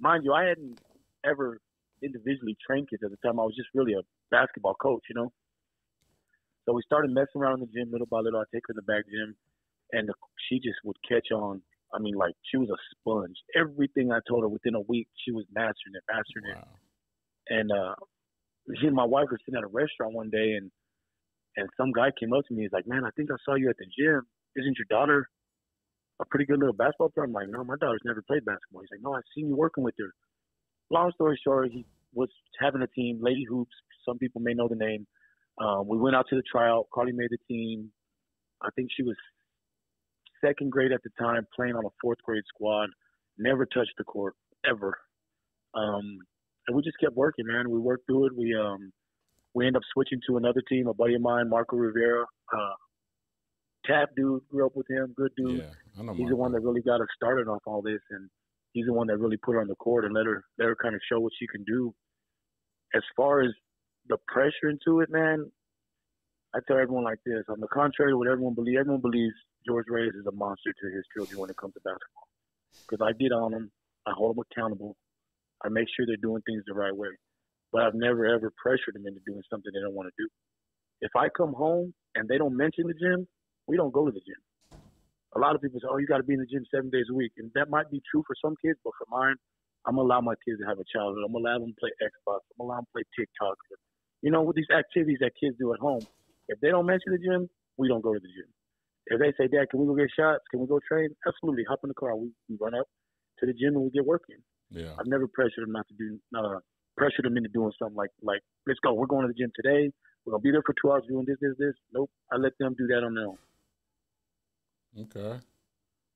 Mind 0.00 0.24
you, 0.24 0.32
I 0.32 0.46
hadn't 0.46 0.80
ever 1.24 1.60
individually 2.02 2.56
trained 2.58 2.90
kids 2.90 3.04
at 3.04 3.12
the 3.12 3.16
time. 3.24 3.38
I 3.38 3.44
was 3.44 3.54
just 3.54 3.68
really 3.74 3.92
a 3.92 4.02
basketball 4.32 4.74
coach, 4.74 5.04
you 5.08 5.14
know. 5.14 5.30
So 6.66 6.72
we 6.72 6.82
started 6.82 7.12
messing 7.12 7.40
around 7.40 7.62
in 7.62 7.68
the 7.70 7.72
gym 7.72 7.92
little 7.92 8.10
by 8.10 8.18
little. 8.18 8.40
I 8.40 8.44
take 8.52 8.64
her 8.66 8.74
to 8.74 8.80
the 8.84 8.90
back 8.90 9.04
gym, 9.06 9.36
and 9.92 10.08
the, 10.08 10.14
she 10.48 10.56
just 10.56 10.82
would 10.82 10.96
catch 11.08 11.30
on. 11.30 11.62
I 11.94 12.00
mean, 12.00 12.16
like 12.16 12.34
she 12.50 12.56
was 12.56 12.70
a 12.70 12.80
sponge. 12.90 13.36
Everything 13.54 14.10
I 14.10 14.18
told 14.26 14.42
her 14.42 14.48
within 14.48 14.74
a 14.74 14.80
week, 14.80 15.06
she 15.24 15.30
was 15.30 15.44
mastering 15.54 15.94
it, 15.94 16.02
mastering 16.10 16.50
it. 16.50 16.58
And 17.54 17.70
uh, 17.70 17.94
she 18.80 18.88
and 18.88 18.96
my 18.96 19.06
wife 19.06 19.28
were 19.30 19.38
sitting 19.46 19.58
at 19.58 19.62
a 19.62 19.70
restaurant 19.70 20.12
one 20.12 20.30
day, 20.30 20.58
and 20.58 20.72
and 21.56 21.68
some 21.76 21.92
guy 21.92 22.10
came 22.18 22.32
up 22.32 22.44
to 22.46 22.54
me. 22.54 22.62
He's 22.62 22.72
like, 22.72 22.86
"Man, 22.86 23.04
I 23.04 23.10
think 23.16 23.30
I 23.30 23.36
saw 23.44 23.54
you 23.54 23.68
at 23.70 23.76
the 23.78 23.86
gym. 23.86 24.22
Isn't 24.56 24.76
your 24.78 24.86
daughter 24.90 25.28
a 26.20 26.26
pretty 26.26 26.46
good 26.46 26.58
little 26.58 26.74
basketball 26.74 27.10
player?" 27.10 27.26
I'm 27.26 27.32
like, 27.32 27.48
"No, 27.48 27.64
my 27.64 27.76
daughter's 27.80 28.02
never 28.04 28.22
played 28.22 28.44
basketball." 28.44 28.82
He's 28.82 28.90
like, 28.90 29.02
"No, 29.02 29.14
I've 29.14 29.28
seen 29.34 29.48
you 29.48 29.56
working 29.56 29.84
with 29.84 29.94
her." 29.98 30.12
Long 30.90 31.12
story 31.12 31.38
short, 31.42 31.70
he 31.70 31.86
was 32.14 32.28
having 32.58 32.82
a 32.82 32.86
team, 32.88 33.18
Lady 33.20 33.44
Hoops. 33.48 33.74
Some 34.06 34.18
people 34.18 34.40
may 34.40 34.54
know 34.54 34.68
the 34.68 34.76
name. 34.76 35.06
Um, 35.60 35.88
we 35.88 35.98
went 35.98 36.16
out 36.16 36.26
to 36.28 36.36
the 36.36 36.42
tryout. 36.50 36.88
Carly 36.92 37.12
made 37.12 37.30
the 37.30 37.38
team. 37.48 37.90
I 38.62 38.68
think 38.76 38.90
she 38.94 39.02
was 39.02 39.16
second 40.44 40.70
grade 40.70 40.92
at 40.92 41.02
the 41.02 41.10
time, 41.18 41.46
playing 41.54 41.74
on 41.74 41.84
a 41.84 41.90
fourth 42.00 42.18
grade 42.24 42.44
squad. 42.48 42.90
Never 43.38 43.66
touched 43.66 43.94
the 43.96 44.04
court 44.04 44.34
ever. 44.68 44.98
Um, 45.74 46.18
and 46.66 46.76
we 46.76 46.82
just 46.82 46.98
kept 47.00 47.16
working, 47.16 47.46
man. 47.46 47.70
We 47.70 47.78
worked 47.78 48.06
through 48.06 48.26
it. 48.26 48.36
We 48.36 48.54
um, 48.54 48.92
we 49.54 49.66
end 49.66 49.76
up 49.76 49.82
switching 49.92 50.20
to 50.28 50.36
another 50.36 50.62
team. 50.68 50.86
A 50.86 50.94
buddy 50.94 51.14
of 51.14 51.22
mine, 51.22 51.48
Marco 51.48 51.76
Rivera, 51.76 52.24
uh, 52.52 52.74
tap 53.84 54.10
dude, 54.16 54.42
grew 54.50 54.66
up 54.66 54.72
with 54.74 54.88
him, 54.88 55.14
good 55.16 55.32
dude. 55.36 55.58
Yeah. 55.58 56.00
I 56.00 56.02
know. 56.02 56.14
He's 56.14 56.28
the 56.28 56.36
one 56.36 56.52
that 56.52 56.60
really 56.60 56.82
got 56.82 57.00
us 57.00 57.08
started 57.14 57.48
off 57.48 57.62
all 57.66 57.82
this, 57.82 58.00
and 58.10 58.28
he's 58.72 58.86
the 58.86 58.92
one 58.92 59.06
that 59.08 59.18
really 59.18 59.36
put 59.36 59.52
her 59.52 59.60
on 59.60 59.68
the 59.68 59.76
court 59.76 60.04
and 60.04 60.14
let 60.14 60.26
her 60.26 60.44
let 60.58 60.66
her 60.66 60.76
kind 60.80 60.94
of 60.94 61.00
show 61.10 61.20
what 61.20 61.32
she 61.38 61.46
can 61.46 61.64
do. 61.64 61.94
As 62.94 63.02
far 63.16 63.42
as 63.42 63.50
the 64.08 64.16
pressure 64.28 64.68
into 64.68 65.00
it, 65.00 65.10
man, 65.10 65.50
I 66.54 66.58
tell 66.66 66.78
everyone 66.78 67.04
like 67.04 67.20
this. 67.24 67.44
On 67.48 67.60
the 67.60 67.68
contrary 67.68 68.12
to 68.12 68.18
what 68.18 68.28
everyone 68.28 68.54
believes, 68.54 68.78
everyone 68.80 69.00
believes 69.00 69.34
George 69.66 69.86
Reyes 69.88 70.12
is 70.14 70.26
a 70.26 70.32
monster 70.32 70.72
to 70.72 70.94
his 70.94 71.04
children 71.14 71.40
when 71.40 71.50
it 71.50 71.56
comes 71.56 71.74
to 71.74 71.80
basketball. 71.80 72.28
Because 72.88 73.04
I 73.04 73.12
get 73.12 73.32
on 73.32 73.52
them, 73.52 73.70
I 74.06 74.12
hold 74.16 74.36
them 74.36 74.44
accountable, 74.50 74.96
I 75.64 75.68
make 75.68 75.86
sure 75.94 76.06
they're 76.06 76.16
doing 76.16 76.42
things 76.42 76.62
the 76.66 76.74
right 76.74 76.94
way. 76.94 77.08
But 77.72 77.82
I've 77.82 77.94
never 77.94 78.26
ever 78.26 78.52
pressured 78.62 78.94
them 78.94 79.06
into 79.06 79.20
doing 79.26 79.42
something 79.48 79.72
they 79.72 79.80
don't 79.80 79.94
want 79.94 80.08
to 80.08 80.16
do. 80.18 80.28
If 81.00 81.12
I 81.16 81.28
come 81.28 81.54
home 81.54 81.94
and 82.14 82.28
they 82.28 82.38
don't 82.38 82.56
mention 82.56 82.86
the 82.86 82.94
gym, 82.94 83.26
we 83.66 83.76
don't 83.76 83.92
go 83.92 84.06
to 84.06 84.12
the 84.12 84.20
gym. 84.20 84.38
A 85.34 85.38
lot 85.40 85.54
of 85.56 85.62
people 85.62 85.80
say, 85.80 85.88
"Oh, 85.90 85.96
you 85.96 86.06
got 86.06 86.18
to 86.18 86.22
be 86.22 86.34
in 86.34 86.40
the 86.40 86.46
gym 86.46 86.64
seven 86.70 86.90
days 86.90 87.06
a 87.10 87.14
week," 87.14 87.32
and 87.38 87.50
that 87.54 87.70
might 87.70 87.90
be 87.90 88.02
true 88.10 88.22
for 88.26 88.36
some 88.44 88.54
kids, 88.60 88.78
but 88.84 88.92
for 88.98 89.06
mine, 89.08 89.36
I'm 89.86 89.96
gonna 89.96 90.06
allow 90.06 90.20
my 90.20 90.34
kids 90.44 90.60
to 90.60 90.66
have 90.66 90.78
a 90.78 90.84
childhood. 90.84 91.24
I'm 91.24 91.32
gonna 91.32 91.48
allow 91.48 91.58
them 91.58 91.72
to 91.72 91.80
play 91.80 91.90
Xbox. 92.02 92.44
I'm 92.54 92.60
gonna 92.60 92.68
allow 92.68 92.76
them 92.76 92.86
to 92.86 92.92
play 92.92 93.04
TikTok. 93.18 93.56
You 94.20 94.30
know, 94.30 94.42
with 94.42 94.56
these 94.56 94.70
activities 94.70 95.18
that 95.20 95.32
kids 95.40 95.56
do 95.58 95.72
at 95.72 95.80
home, 95.80 96.06
if 96.48 96.60
they 96.60 96.68
don't 96.68 96.86
mention 96.86 97.12
the 97.12 97.18
gym, 97.18 97.48
we 97.78 97.88
don't 97.88 98.02
go 98.02 98.12
to 98.12 98.20
the 98.20 98.28
gym. 98.28 98.46
If 99.06 99.18
they 99.18 99.32
say, 99.32 99.48
"Dad, 99.48 99.70
can 99.70 99.80
we 99.80 99.86
go 99.86 99.96
get 99.96 100.10
shots? 100.14 100.44
Can 100.50 100.60
we 100.60 100.66
go 100.66 100.78
train?" 100.86 101.08
Absolutely, 101.26 101.64
hop 101.64 101.80
in 101.82 101.88
the 101.88 101.94
car. 101.94 102.14
We, 102.14 102.30
we 102.48 102.56
run 102.60 102.74
up 102.74 102.86
to 103.40 103.46
the 103.46 103.52
gym 103.52 103.74
and 103.74 103.84
we 103.84 103.90
get 103.90 104.04
working. 104.04 104.38
Yeah. 104.70 104.94
I've 104.98 105.06
never 105.06 105.26
pressured 105.26 105.64
them 105.64 105.72
not 105.72 105.88
to 105.88 105.94
do, 105.94 106.20
uh, 106.36 106.60
pressured 106.96 107.24
them 107.24 107.36
into 107.36 107.48
doing 107.48 107.72
something 107.78 107.96
like, 107.96 108.10
like, 108.22 108.40
let's 108.66 108.80
go. 108.80 108.94
We're 108.94 109.06
going 109.06 109.26
to 109.26 109.32
the 109.32 109.38
gym 109.38 109.52
today. 109.54 109.92
We're 110.24 110.32
gonna 110.32 110.42
be 110.42 110.52
there 110.52 110.62
for 110.64 110.74
two 110.80 110.92
hours 110.92 111.02
doing 111.08 111.24
this, 111.26 111.38
this, 111.40 111.54
this. 111.58 111.74
Nope. 111.92 112.10
I 112.30 112.36
let 112.36 112.52
them 112.58 112.74
do 112.78 112.86
that 112.88 113.02
on 113.02 113.14
their 113.14 113.26
own. 113.26 113.38
Okay. 115.00 115.40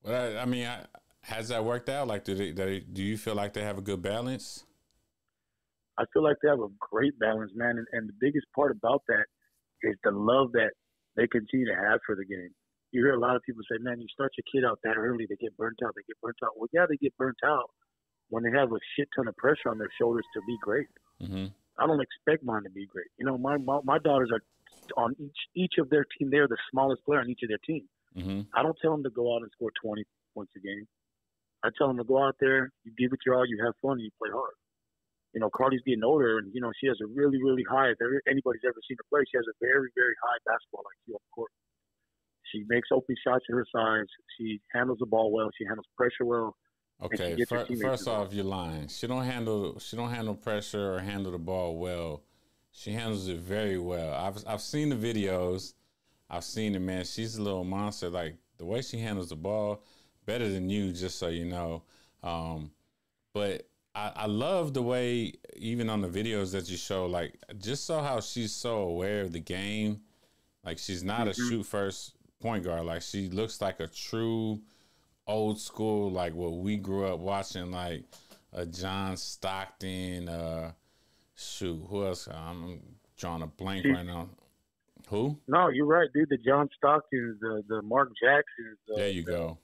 Well, 0.04 0.38
I, 0.38 0.42
I 0.42 0.44
mean, 0.44 0.66
I, 0.66 0.84
has 1.22 1.48
that 1.48 1.64
worked 1.64 1.88
out? 1.88 2.06
Like, 2.06 2.24
do 2.24 2.34
they, 2.34 2.52
they? 2.52 2.80
Do 2.80 3.02
you 3.02 3.16
feel 3.16 3.34
like 3.34 3.52
they 3.52 3.62
have 3.62 3.78
a 3.78 3.82
good 3.82 4.00
balance? 4.02 4.64
I 5.98 6.04
feel 6.12 6.22
like 6.22 6.36
they 6.42 6.48
have 6.48 6.60
a 6.60 6.70
great 6.78 7.18
balance, 7.18 7.50
man. 7.54 7.78
And, 7.78 7.86
and 7.92 8.08
the 8.08 8.14
biggest 8.20 8.46
part 8.54 8.70
about 8.70 9.02
that 9.08 9.24
is 9.82 9.96
the 10.04 10.10
love 10.12 10.52
that 10.52 10.70
they 11.16 11.26
continue 11.26 11.66
to 11.66 11.74
have 11.74 12.00
for 12.06 12.14
the 12.14 12.24
game. 12.24 12.50
You 12.92 13.02
hear 13.02 13.14
a 13.14 13.18
lot 13.18 13.34
of 13.34 13.42
people 13.42 13.62
say, 13.70 13.78
man, 13.80 14.00
you 14.00 14.06
start 14.12 14.32
your 14.36 14.44
kid 14.52 14.66
out 14.66 14.78
that 14.84 14.96
early, 14.96 15.26
they 15.28 15.36
get 15.36 15.56
burnt 15.56 15.78
out, 15.84 15.92
they 15.96 16.02
get 16.06 16.20
burnt 16.22 16.36
out. 16.44 16.52
Well, 16.56 16.68
yeah, 16.72 16.86
they 16.88 16.96
get 16.96 17.16
burnt 17.16 17.38
out 17.44 17.70
when 18.28 18.42
they 18.42 18.50
have 18.50 18.72
a 18.72 18.78
shit 18.96 19.08
ton 19.14 19.28
of 19.28 19.36
pressure 19.36 19.68
on 19.68 19.78
their 19.78 19.90
shoulders 20.00 20.24
to 20.34 20.40
be 20.46 20.56
great. 20.62 20.88
Mm-hmm. 21.22 21.46
I 21.78 21.86
don't 21.86 22.00
expect 22.00 22.44
mine 22.44 22.64
to 22.64 22.70
be 22.70 22.86
great. 22.86 23.06
You 23.18 23.26
know, 23.26 23.38
my, 23.38 23.56
my, 23.58 23.80
my 23.84 23.98
daughters 23.98 24.30
are 24.32 24.42
on 24.96 25.14
each, 25.18 25.38
each 25.54 25.74
of 25.78 25.90
their 25.90 26.04
team. 26.18 26.30
They're 26.30 26.48
the 26.48 26.56
smallest 26.70 27.04
player 27.04 27.20
on 27.20 27.28
each 27.28 27.42
of 27.42 27.48
their 27.48 27.62
team. 27.66 27.84
Mm-hmm. 28.16 28.40
I 28.54 28.62
don't 28.62 28.76
tell 28.80 28.92
them 28.92 29.04
to 29.04 29.10
go 29.10 29.34
out 29.34 29.42
and 29.42 29.50
score 29.52 29.70
20 29.82 30.04
points 30.34 30.52
a 30.56 30.60
game. 30.60 30.86
I 31.64 31.70
tell 31.76 31.88
them 31.88 31.98
to 31.98 32.04
go 32.04 32.22
out 32.22 32.36
there, 32.40 32.70
you 32.84 32.92
give 32.96 33.12
it 33.12 33.20
your 33.26 33.34
all, 33.34 33.46
you 33.46 33.58
have 33.64 33.74
fun, 33.82 33.98
and 33.98 34.06
you 34.06 34.10
play 34.20 34.30
hard. 34.32 34.54
You 35.34 35.40
know, 35.40 35.50
Carly's 35.50 35.82
getting 35.84 36.04
older, 36.04 36.38
and 36.38 36.48
you 36.54 36.60
know 36.60 36.72
she 36.80 36.86
has 36.86 36.96
a 37.02 37.08
really, 37.12 37.42
really 37.42 37.64
high. 37.68 37.92
If 37.92 37.98
anybody's 38.24 38.64
ever 38.64 38.80
seen 38.88 38.96
her 38.96 39.08
play, 39.12 39.20
she 39.28 39.36
has 39.36 39.44
a 39.44 39.56
very, 39.60 39.90
very 39.92 40.14
high 40.22 40.40
basketball 40.48 40.86
IQ 40.88 41.18
on 41.18 41.20
the 41.20 41.34
court. 41.34 41.52
She 42.52 42.64
makes 42.68 42.88
open 42.92 43.16
shots 43.20 43.44
at 43.50 43.52
her 43.52 43.66
size. 43.68 44.08
She 44.38 44.60
handles 44.72 44.98
the 45.00 45.06
ball 45.06 45.32
well. 45.32 45.50
She 45.58 45.66
handles 45.66 45.84
pressure 45.96 46.24
well. 46.24 46.56
Okay. 47.02 47.36
gets 47.36 47.50
her 47.50 47.58
Fir- 47.58 47.64
teammates 47.66 47.82
first 47.82 48.08
off, 48.08 48.32
you're 48.32 48.44
lying. 48.44 48.88
She 48.88 49.06
don't 49.06 49.24
handle. 49.24 49.78
She 49.78 49.96
don't 49.96 50.10
handle 50.10 50.34
pressure 50.34 50.94
or 50.94 51.00
handle 51.00 51.32
the 51.32 51.38
ball 51.38 51.76
well. 51.76 52.22
She 52.72 52.92
handles 52.92 53.28
it 53.28 53.38
very 53.38 53.78
well. 53.78 54.14
I've 54.14 54.42
I've 54.46 54.62
seen 54.62 54.88
the 54.88 54.96
videos. 54.96 55.74
I've 56.28 56.44
seen 56.44 56.74
it, 56.74 56.80
man. 56.80 57.04
She's 57.04 57.36
a 57.36 57.42
little 57.42 57.64
monster. 57.64 58.08
Like 58.08 58.36
the 58.58 58.64
way 58.64 58.82
she 58.82 58.98
handles 58.98 59.28
the 59.28 59.36
ball, 59.36 59.82
better 60.24 60.48
than 60.48 60.70
you, 60.70 60.92
just 60.92 61.18
so 61.18 61.28
you 61.28 61.44
know. 61.44 61.82
Um, 62.22 62.70
but 63.34 63.68
I, 63.94 64.12
I 64.14 64.26
love 64.26 64.74
the 64.74 64.82
way, 64.82 65.34
even 65.56 65.88
on 65.88 66.00
the 66.00 66.08
videos 66.08 66.52
that 66.52 66.68
you 66.68 66.76
show, 66.76 67.06
like 67.06 67.38
just 67.58 67.84
so 67.86 68.00
how 68.00 68.20
she's 68.20 68.52
so 68.52 68.78
aware 68.78 69.22
of 69.22 69.32
the 69.32 69.40
game. 69.40 70.00
Like 70.64 70.78
she's 70.78 71.04
not 71.04 71.20
mm-hmm. 71.20 71.28
a 71.28 71.34
shoot 71.34 71.62
first 71.64 72.14
point 72.40 72.64
guard. 72.64 72.84
Like 72.84 73.02
she 73.02 73.28
looks 73.28 73.60
like 73.60 73.80
a 73.80 73.86
true 73.86 74.60
old 75.26 75.60
school, 75.60 76.10
like 76.10 76.34
what 76.34 76.52
we 76.52 76.76
grew 76.76 77.06
up 77.06 77.18
watching, 77.18 77.70
like 77.70 78.04
a 78.52 78.66
John 78.66 79.16
Stockton. 79.16 80.28
Uh, 80.28 80.72
shoot, 81.34 81.82
who 81.88 82.06
else? 82.06 82.28
I'm 82.28 82.80
drawing 83.16 83.42
a 83.42 83.46
blank 83.46 83.86
right 83.86 84.06
now. 84.06 84.28
Who? 85.08 85.38
No, 85.46 85.68
you're 85.68 85.86
right, 85.86 86.08
dude. 86.12 86.28
The 86.28 86.38
John 86.38 86.68
Stockton, 86.76 87.38
the 87.40 87.62
the 87.68 87.82
Mark 87.82 88.10
Jackson. 88.20 88.76
The, 88.88 88.94
there 88.96 89.10
you 89.10 89.24
the, 89.24 89.32
go. 89.32 89.58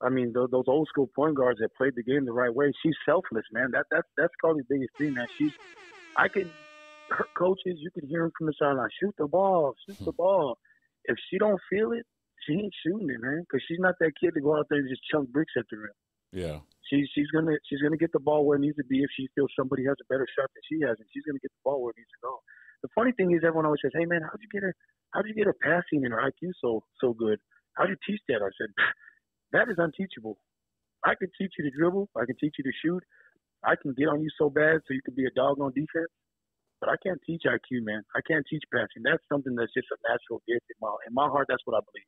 I 0.00 0.10
mean, 0.10 0.32
those, 0.32 0.50
those 0.50 0.64
old 0.68 0.86
school 0.88 1.08
point 1.08 1.34
guards 1.34 1.58
that 1.60 1.74
played 1.74 1.94
the 1.96 2.02
game 2.02 2.24
the 2.24 2.32
right 2.32 2.54
way. 2.54 2.72
She's 2.82 2.94
selfless, 3.04 3.44
man. 3.52 3.70
That 3.72 3.86
that's 3.90 4.06
that's 4.16 4.32
probably 4.38 4.62
the 4.68 4.74
biggest 4.76 4.96
thing, 4.96 5.14
man. 5.14 5.26
She's, 5.38 5.52
I 6.16 6.28
can, 6.28 6.50
her 7.10 7.26
coaches, 7.36 7.78
you 7.78 7.90
can 7.90 8.08
hear 8.08 8.22
them 8.22 8.32
from 8.36 8.46
the 8.46 8.52
sideline. 8.58 8.88
Shoot 9.00 9.14
the 9.18 9.26
ball, 9.26 9.74
shoot 9.86 9.98
the 10.04 10.12
ball. 10.12 10.58
If 11.04 11.16
she 11.30 11.38
don't 11.38 11.60
feel 11.70 11.92
it, 11.92 12.06
she 12.48 12.56
ain't 12.56 12.72
shooting 12.80 13.12
it, 13.12 13.20
man. 13.20 13.44
Because 13.44 13.60
she's 13.68 13.78
not 13.78 13.94
that 14.00 14.16
kid 14.16 14.32
to 14.34 14.40
go 14.40 14.56
out 14.56 14.66
there 14.72 14.80
and 14.80 14.88
just 14.88 15.04
chunk 15.12 15.28
bricks 15.28 15.52
at 15.60 15.68
the 15.70 15.76
rim. 15.76 15.92
Yeah. 16.32 16.64
She's 16.88 17.04
she's 17.12 17.28
gonna 17.28 17.52
she's 17.68 17.84
gonna 17.84 18.00
get 18.00 18.12
the 18.16 18.24
ball 18.24 18.48
where 18.48 18.56
it 18.56 18.64
needs 18.64 18.80
to 18.80 18.88
be 18.88 19.04
if 19.04 19.10
she 19.12 19.28
feels 19.36 19.52
somebody 19.52 19.84
has 19.84 20.00
a 20.00 20.08
better 20.08 20.26
shot 20.32 20.48
than 20.56 20.64
she 20.64 20.80
has, 20.88 20.96
and 20.96 21.08
she's 21.12 21.24
gonna 21.28 21.40
get 21.44 21.52
the 21.52 21.64
ball 21.64 21.84
where 21.84 21.92
it 21.92 22.00
needs 22.00 22.12
to 22.16 22.24
go. 22.24 22.40
The 22.80 22.88
funny 22.96 23.12
thing 23.12 23.36
is, 23.36 23.44
everyone 23.44 23.68
always 23.68 23.84
says, 23.84 23.92
"Hey, 23.92 24.08
man, 24.08 24.24
how'd 24.24 24.40
you 24.40 24.48
get 24.48 24.64
her? 24.64 24.72
How'd 25.12 25.28
you 25.28 25.36
get 25.36 25.48
her 25.48 25.56
passing 25.60 26.04
and 26.08 26.12
her 26.16 26.20
IQ 26.24 26.56
so 26.60 26.84
so 27.00 27.12
good? 27.12 27.36
How'd 27.76 27.92
you 27.92 28.00
teach 28.08 28.20
that?" 28.28 28.40
I 28.40 28.48
said, 28.56 28.72
"That 29.52 29.68
is 29.68 29.76
unteachable. 29.76 30.40
I 31.04 31.14
can 31.14 31.28
teach 31.36 31.52
you 31.60 31.68
to 31.68 31.72
dribble. 31.76 32.08
I 32.16 32.24
can 32.24 32.36
teach 32.40 32.56
you 32.56 32.64
to 32.64 32.74
shoot. 32.80 33.04
I 33.64 33.76
can 33.76 33.92
get 33.92 34.08
on 34.08 34.22
you 34.22 34.30
so 34.38 34.48
bad 34.48 34.80
so 34.86 34.94
you 34.96 35.02
can 35.04 35.14
be 35.14 35.26
a 35.26 35.34
dog 35.36 35.60
on 35.60 35.72
defense. 35.72 36.12
But 36.80 36.88
I 36.88 36.96
can't 37.02 37.20
teach 37.26 37.42
IQ, 37.42 37.82
man. 37.82 38.02
I 38.14 38.20
can't 38.22 38.46
teach 38.48 38.62
passing. 38.72 39.02
That's 39.02 39.22
something 39.28 39.54
that's 39.56 39.74
just 39.74 39.90
a 39.90 39.98
natural 40.06 40.40
gift 40.46 40.66
in 40.70 40.78
my 40.80 40.94
in 41.08 41.12
my 41.12 41.26
heart. 41.26 41.46
That's 41.50 41.62
what 41.66 41.76
I 41.76 41.82
believe. 41.82 42.06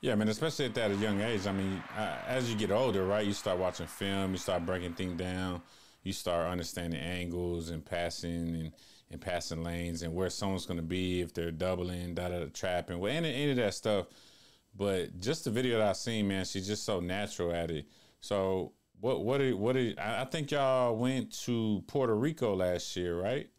Yeah, 0.00 0.12
I 0.12 0.14
mean, 0.14 0.28
especially 0.28 0.64
at 0.64 0.74
that 0.74 0.96
young 0.98 1.20
age. 1.20 1.46
I 1.46 1.52
mean, 1.52 1.82
uh, 1.96 2.16
as 2.26 2.50
you 2.50 2.56
get 2.56 2.70
older, 2.70 3.04
right, 3.04 3.26
you 3.26 3.34
start 3.34 3.58
watching 3.58 3.86
film, 3.86 4.32
you 4.32 4.38
start 4.38 4.64
breaking 4.64 4.94
things 4.94 5.18
down, 5.18 5.60
you 6.02 6.12
start 6.12 6.48
understanding 6.48 7.00
angles 7.00 7.68
and 7.68 7.84
passing 7.84 8.54
and, 8.56 8.72
and 9.10 9.20
passing 9.20 9.62
lanes 9.62 10.02
and 10.02 10.14
where 10.14 10.30
someone's 10.30 10.64
going 10.64 10.78
to 10.78 10.82
be 10.82 11.20
if 11.20 11.34
they're 11.34 11.50
doubling, 11.50 12.14
da 12.14 12.28
da 12.28 12.46
trapping, 12.46 12.98
well, 12.98 13.12
any, 13.12 13.34
any 13.34 13.50
of 13.50 13.56
that 13.58 13.74
stuff. 13.74 14.06
But 14.74 15.20
just 15.20 15.44
the 15.44 15.50
video 15.50 15.78
that 15.78 15.88
I 15.88 15.92
seen, 15.92 16.28
man, 16.28 16.46
she's 16.46 16.66
just 16.66 16.84
so 16.84 17.00
natural 17.00 17.52
at 17.52 17.70
it. 17.70 17.86
So 18.20 18.72
what 19.00 19.24
what 19.24 19.38
did 19.38 19.54
what 19.54 19.74
did 19.74 19.98
I 19.98 20.24
think 20.24 20.50
y'all 20.50 20.96
went 20.96 21.32
to 21.44 21.82
Puerto 21.88 22.14
Rico 22.14 22.54
last 22.54 22.96
year, 22.96 23.20
right? 23.20 23.50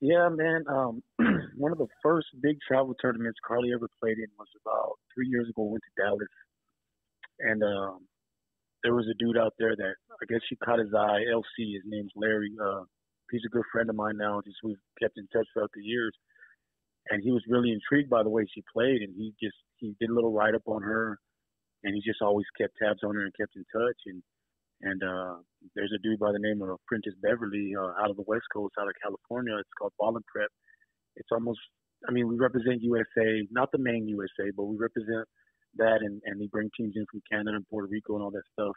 Yeah, 0.00 0.28
man. 0.30 0.64
Um, 0.68 1.02
one 1.56 1.72
of 1.72 1.78
the 1.78 1.86
first 2.02 2.28
big 2.42 2.58
travel 2.66 2.94
tournaments 3.00 3.38
Carly 3.46 3.70
ever 3.72 3.88
played 4.00 4.18
in 4.18 4.26
was 4.38 4.48
about 4.64 4.98
three 5.14 5.28
years 5.28 5.48
ago. 5.48 5.62
Went 5.64 5.82
to 5.82 6.02
Dallas, 6.02 6.34
and 7.40 7.62
um, 7.62 7.98
there 8.82 8.94
was 8.94 9.06
a 9.08 9.16
dude 9.18 9.38
out 9.38 9.54
there 9.58 9.74
that 9.76 9.94
I 10.10 10.24
guess 10.28 10.40
she 10.48 10.56
caught 10.56 10.78
his 10.78 10.92
eye. 10.94 11.22
LC, 11.30 11.74
his 11.74 11.86
name's 11.86 12.12
Larry. 12.16 12.52
Uh, 12.60 12.84
he's 13.30 13.46
a 13.46 13.54
good 13.54 13.64
friend 13.72 13.88
of 13.88 13.96
mine 13.96 14.16
now. 14.16 14.40
Just 14.44 14.58
we've 14.62 14.82
kept 15.00 15.18
in 15.18 15.26
touch 15.32 15.46
throughout 15.54 15.70
the 15.74 15.82
years, 15.82 16.12
and 17.10 17.22
he 17.22 17.30
was 17.30 17.42
really 17.48 17.72
intrigued 17.72 18.10
by 18.10 18.22
the 18.22 18.30
way 18.30 18.46
she 18.54 18.62
played, 18.72 19.02
and 19.02 19.14
he 19.16 19.32
just 19.42 19.56
he 19.78 19.94
did 20.00 20.10
a 20.10 20.14
little 20.14 20.32
write 20.32 20.54
up 20.54 20.66
on 20.66 20.82
her, 20.82 21.18
and 21.82 21.94
he 21.94 22.00
just 22.02 22.22
always 22.22 22.46
kept 22.58 22.74
tabs 22.82 23.02
on 23.02 23.14
her 23.14 23.22
and 23.22 23.32
kept 23.38 23.56
in 23.56 23.64
touch. 23.72 24.00
And 24.06 24.22
and 24.82 25.02
uh, 25.02 25.34
there's 25.74 25.92
a 25.94 26.02
dude 26.02 26.18
by 26.18 26.32
the 26.32 26.42
name 26.42 26.62
of 26.62 26.78
Prentice 26.86 27.14
Beverly 27.22 27.72
uh, 27.78 28.02
out 28.02 28.10
of 28.10 28.16
the 28.16 28.26
West 28.26 28.44
Coast, 28.52 28.74
out 28.78 28.88
of 28.88 28.94
California. 29.00 29.56
It's 29.58 29.76
called 29.78 29.92
Ball 29.98 30.16
and 30.16 30.26
Prep. 30.26 30.50
It's 31.16 31.28
almost, 31.32 31.60
I 32.08 32.12
mean, 32.12 32.28
we 32.28 32.36
represent 32.36 32.82
USA, 32.82 33.46
not 33.50 33.70
the 33.72 33.78
main 33.78 34.08
USA, 34.08 34.50
but 34.56 34.64
we 34.64 34.76
represent 34.76 35.26
that, 35.76 35.98
and 36.02 36.20
and 36.24 36.40
they 36.40 36.46
bring 36.46 36.70
teams 36.76 36.94
in 36.96 37.04
from 37.10 37.22
Canada 37.30 37.56
and 37.56 37.66
Puerto 37.68 37.88
Rico 37.90 38.14
and 38.14 38.22
all 38.22 38.30
that 38.30 38.46
stuff, 38.52 38.74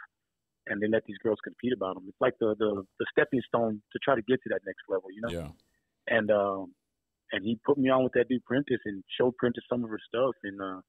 and 0.68 0.82
they 0.82 0.88
let 0.88 1.04
these 1.06 1.18
girls 1.24 1.38
compete 1.44 1.74
about 1.74 1.96
them. 1.96 2.06
It's 2.08 2.22
like 2.22 2.34
the 2.40 2.56
the 2.58 2.84
the 3.00 3.06
stepping 3.12 3.42
stone 3.48 3.82
to 3.94 4.00
try 4.04 4.16
to 4.16 4.22
get 4.22 4.42
to 4.44 4.50
that 4.50 4.62
next 4.66 4.84
level, 4.90 5.10
you 5.14 5.22
know. 5.22 5.30
Yeah. 5.30 5.52
And 6.08 6.32
um, 6.32 6.74
and 7.32 7.44
he 7.44 7.60
put 7.66 7.78
me 7.78 7.90
on 7.90 8.04
with 8.04 8.14
that 8.14 8.30
dude 8.30 8.46
Prentice 8.46 8.82
and 8.86 9.04
showed 9.20 9.36
Prentice 9.38 9.64
some 9.70 9.84
of 9.84 9.90
her 9.90 10.00
stuff, 10.08 10.34
and 10.44 10.60
uh, 10.62 10.82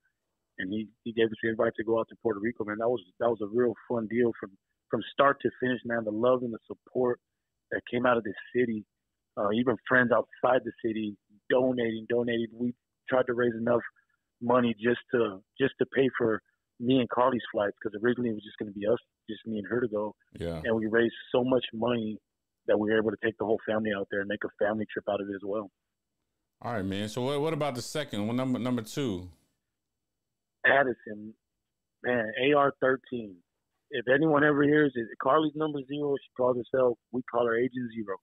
and 0.58 0.72
he 0.72 0.88
he 1.04 1.12
gave 1.12 1.26
us 1.26 1.38
the 1.42 1.50
invite 1.50 1.72
to 1.76 1.84
go 1.84 1.98
out 1.98 2.08
to 2.10 2.16
Puerto 2.22 2.40
Rico. 2.40 2.64
Man, 2.64 2.78
that 2.78 2.88
was 2.88 3.02
that 3.20 3.28
was 3.28 3.40
a 3.42 3.50
real 3.50 3.74
fun 3.88 4.06
deal 4.10 4.32
from 4.38 4.50
from 4.90 5.00
start 5.12 5.36
to 5.42 5.50
finish, 5.60 5.80
man, 5.84 6.04
the 6.04 6.10
love 6.10 6.42
and 6.42 6.52
the 6.52 6.58
support 6.66 7.20
that 7.70 7.82
came 7.90 8.06
out 8.06 8.16
of 8.16 8.24
this 8.24 8.38
city, 8.56 8.84
uh, 9.36 9.50
even 9.52 9.76
friends 9.86 10.10
outside 10.12 10.62
the 10.64 10.72
city 10.84 11.16
donating, 11.50 12.06
donating. 12.08 12.48
We 12.52 12.74
tried 13.08 13.26
to 13.26 13.34
raise 13.34 13.54
enough 13.58 13.82
money 14.40 14.74
just 14.74 15.00
to 15.12 15.40
just 15.60 15.74
to 15.80 15.86
pay 15.94 16.08
for 16.16 16.40
me 16.80 16.98
and 16.98 17.08
Carly's 17.08 17.42
flights 17.52 17.76
because 17.82 17.98
originally 18.02 18.30
it 18.30 18.34
was 18.34 18.44
just 18.44 18.56
going 18.58 18.72
to 18.72 18.78
be 18.78 18.86
us, 18.86 18.98
just 19.28 19.40
me 19.46 19.58
and 19.58 19.66
her 19.68 19.80
to 19.80 19.88
go. 19.88 20.14
Yeah. 20.38 20.60
And 20.64 20.76
we 20.76 20.86
raised 20.86 21.14
so 21.32 21.42
much 21.42 21.64
money 21.74 22.18
that 22.66 22.78
we 22.78 22.90
were 22.90 22.98
able 22.98 23.10
to 23.10 23.16
take 23.24 23.36
the 23.38 23.44
whole 23.44 23.58
family 23.66 23.90
out 23.96 24.06
there 24.10 24.20
and 24.20 24.28
make 24.28 24.44
a 24.44 24.64
family 24.64 24.86
trip 24.92 25.04
out 25.10 25.20
of 25.20 25.28
it 25.28 25.34
as 25.34 25.42
well. 25.44 25.70
All 26.62 26.72
right, 26.72 26.84
man. 26.84 27.08
So 27.08 27.22
what 27.22 27.40
what 27.40 27.52
about 27.52 27.74
the 27.74 27.82
second 27.82 28.26
one? 28.26 28.36
Number 28.36 28.58
number 28.58 28.82
two. 28.82 29.28
Addison, 30.66 31.34
man, 32.04 32.32
AR 32.54 32.74
thirteen 32.80 33.36
if 33.90 34.06
anyone 34.12 34.44
ever 34.44 34.62
hears 34.62 34.92
it, 34.94 35.06
Carly's 35.22 35.54
number 35.54 35.80
zero, 35.86 36.14
she 36.16 36.30
calls 36.36 36.56
herself. 36.56 36.98
We 37.12 37.22
call 37.22 37.46
her 37.46 37.56
Agent 37.56 37.90
Zero. 37.94 38.16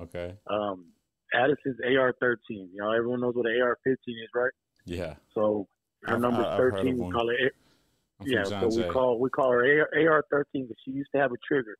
Okay. 0.00 0.34
Um, 0.50 0.86
Addison's 1.34 1.78
AR 1.96 2.14
thirteen. 2.20 2.68
You 2.72 2.80
know, 2.80 2.92
everyone 2.92 3.20
knows 3.20 3.34
what 3.34 3.46
an 3.46 3.60
AR 3.60 3.78
fifteen 3.84 4.16
is, 4.22 4.30
right? 4.34 4.52
Yeah. 4.84 5.14
So 5.34 5.68
her 6.04 6.18
number 6.18 6.44
thirteen. 6.56 6.98
We 6.98 7.10
call 7.12 7.30
it. 7.30 7.52
yeah. 8.24 8.44
So 8.44 8.68
we 8.68 8.84
call 8.88 9.18
we 9.18 9.30
call 9.30 9.50
her 9.50 9.88
AR 9.94 10.24
thirteen 10.30 10.64
because 10.66 10.80
she 10.84 10.92
used 10.92 11.10
to 11.14 11.20
have 11.20 11.32
a 11.32 11.36
trigger. 11.46 11.76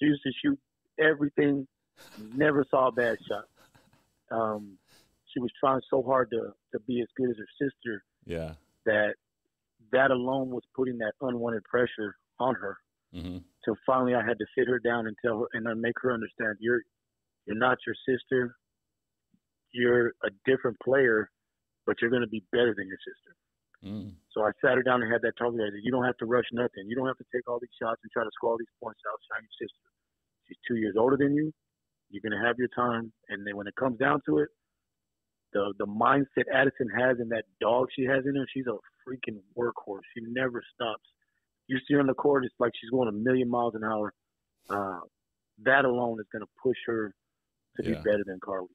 She 0.00 0.06
used 0.06 0.22
to 0.22 0.30
shoot 0.42 0.58
everything. 0.98 1.66
Never 2.34 2.64
saw 2.70 2.88
a 2.88 2.92
bad 2.92 3.18
shot. 3.28 3.44
Um, 4.30 4.78
she 5.32 5.40
was 5.40 5.50
trying 5.58 5.80
so 5.90 6.02
hard 6.02 6.30
to 6.30 6.52
to 6.72 6.80
be 6.86 7.00
as 7.00 7.08
good 7.16 7.30
as 7.30 7.36
her 7.36 7.46
sister. 7.60 8.04
Yeah. 8.24 8.52
That 8.86 9.14
that 9.92 10.10
alone 10.10 10.50
was 10.50 10.62
putting 10.74 10.98
that 10.98 11.12
unwanted 11.20 11.64
pressure 11.64 12.16
on 12.38 12.54
her. 12.54 12.76
Mm-hmm. 13.14 13.38
So 13.64 13.74
finally, 13.86 14.14
I 14.14 14.24
had 14.24 14.38
to 14.38 14.46
sit 14.56 14.68
her 14.68 14.78
down 14.78 15.06
and 15.06 15.16
tell 15.24 15.40
her 15.40 15.46
and 15.52 15.66
then 15.66 15.80
make 15.80 15.94
her 16.02 16.12
understand 16.12 16.56
you're 16.60 16.82
you're 17.46 17.56
not 17.56 17.78
your 17.86 17.96
sister. 18.06 18.56
You're 19.72 20.14
a 20.24 20.30
different 20.46 20.78
player, 20.80 21.30
but 21.86 21.96
you're 22.00 22.10
going 22.10 22.22
to 22.22 22.28
be 22.28 22.42
better 22.52 22.74
than 22.76 22.88
your 22.88 22.98
sister. 23.04 23.32
Mm. 23.84 24.12
So 24.32 24.42
I 24.42 24.50
sat 24.60 24.74
her 24.74 24.82
down 24.82 25.02
and 25.02 25.12
had 25.12 25.22
that 25.22 25.36
talk 25.38 25.52
with 25.52 25.60
her. 25.60 25.70
You 25.82 25.92
don't 25.92 26.04
have 26.04 26.16
to 26.18 26.26
rush 26.26 26.46
nothing. 26.52 26.88
You 26.88 26.96
don't 26.96 27.06
have 27.06 27.18
to 27.18 27.28
take 27.34 27.48
all 27.48 27.58
these 27.60 27.74
shots 27.80 28.00
and 28.02 28.10
try 28.10 28.24
to 28.24 28.30
score 28.34 28.52
all 28.52 28.58
these 28.58 28.74
points 28.82 29.00
outside 29.06 29.44
your 29.44 29.56
sister. 29.68 29.86
She's 30.46 30.58
two 30.66 30.76
years 30.76 30.96
older 30.98 31.16
than 31.16 31.34
you. 31.34 31.52
You're 32.10 32.24
going 32.24 32.40
to 32.40 32.44
have 32.44 32.56
your 32.58 32.72
time, 32.74 33.12
and 33.28 33.46
then 33.46 33.54
when 33.56 33.66
it 33.66 33.76
comes 33.76 33.98
down 33.98 34.20
to 34.26 34.38
it, 34.38 34.48
the 35.52 35.72
the 35.78 35.86
mindset 35.86 36.48
Addison 36.52 36.88
has 36.88 37.20
and 37.20 37.30
that 37.30 37.44
dog 37.60 37.88
she 37.94 38.04
has 38.04 38.24
in 38.24 38.34
her, 38.34 38.46
she's 38.52 38.66
a 38.66 38.76
freaking 39.04 39.40
workhorse. 39.56 40.04
She 40.16 40.24
never 40.24 40.62
stops 40.74 41.04
you 41.68 41.78
see 41.86 41.94
her 41.94 42.00
on 42.00 42.06
the 42.06 42.14
court, 42.14 42.44
it's 42.44 42.54
like 42.58 42.72
she's 42.80 42.90
going 42.90 43.08
a 43.08 43.12
million 43.12 43.48
miles 43.48 43.74
an 43.74 43.84
hour. 43.84 44.12
Uh, 44.68 45.00
that 45.64 45.84
alone 45.84 46.18
is 46.18 46.26
going 46.32 46.42
to 46.42 46.50
push 46.62 46.76
her 46.86 47.14
to 47.76 47.82
yeah. 47.82 47.90
be 47.90 47.94
better 47.96 48.24
than 48.26 48.40
Carly. 48.42 48.68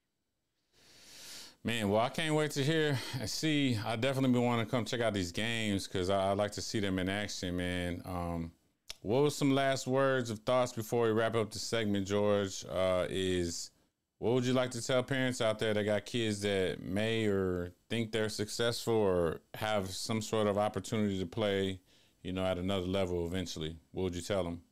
Man, 1.66 1.88
well, 1.88 2.02
I 2.02 2.10
can't 2.10 2.34
wait 2.34 2.50
to 2.52 2.62
hear 2.62 2.98
and 3.18 3.28
see. 3.28 3.78
I 3.86 3.96
definitely 3.96 4.38
want 4.38 4.60
to 4.60 4.70
come 4.70 4.84
check 4.84 5.00
out 5.00 5.14
these 5.14 5.32
games 5.32 5.88
because 5.88 6.10
I, 6.10 6.30
I, 6.30 6.32
like 6.32 6.50
to 6.52 6.60
see 6.60 6.78
them 6.78 6.98
in 6.98 7.08
action, 7.08 7.56
man. 7.56 8.02
Um, 8.04 8.52
what 9.00 9.22
was 9.22 9.34
some 9.34 9.54
last 9.54 9.86
words 9.86 10.28
of 10.28 10.40
thoughts 10.40 10.72
before 10.74 11.06
we 11.06 11.12
wrap 11.12 11.34
up 11.34 11.50
the 11.50 11.58
segment, 11.58 12.06
George? 12.06 12.66
Uh, 12.70 13.06
is 13.08 13.70
what 14.18 14.34
would 14.34 14.44
you 14.44 14.52
like 14.52 14.72
to 14.72 14.86
tell 14.86 15.02
parents 15.02 15.40
out 15.40 15.58
there 15.58 15.72
that 15.72 15.84
got 15.84 16.04
kids 16.04 16.42
that 16.42 16.82
may 16.82 17.24
or 17.24 17.72
think 17.88 18.12
they're 18.12 18.28
successful 18.28 18.94
or 18.94 19.40
have 19.54 19.88
some 19.88 20.20
sort 20.20 20.46
of 20.46 20.58
opportunity 20.58 21.18
to 21.18 21.26
play 21.26 21.80
you 22.24 22.32
know, 22.32 22.44
at 22.44 22.58
another 22.58 22.86
level 22.86 23.26
eventually? 23.26 23.76
What 23.92 24.04
would 24.04 24.16
you 24.16 24.22
tell 24.22 24.42
them? 24.42 24.62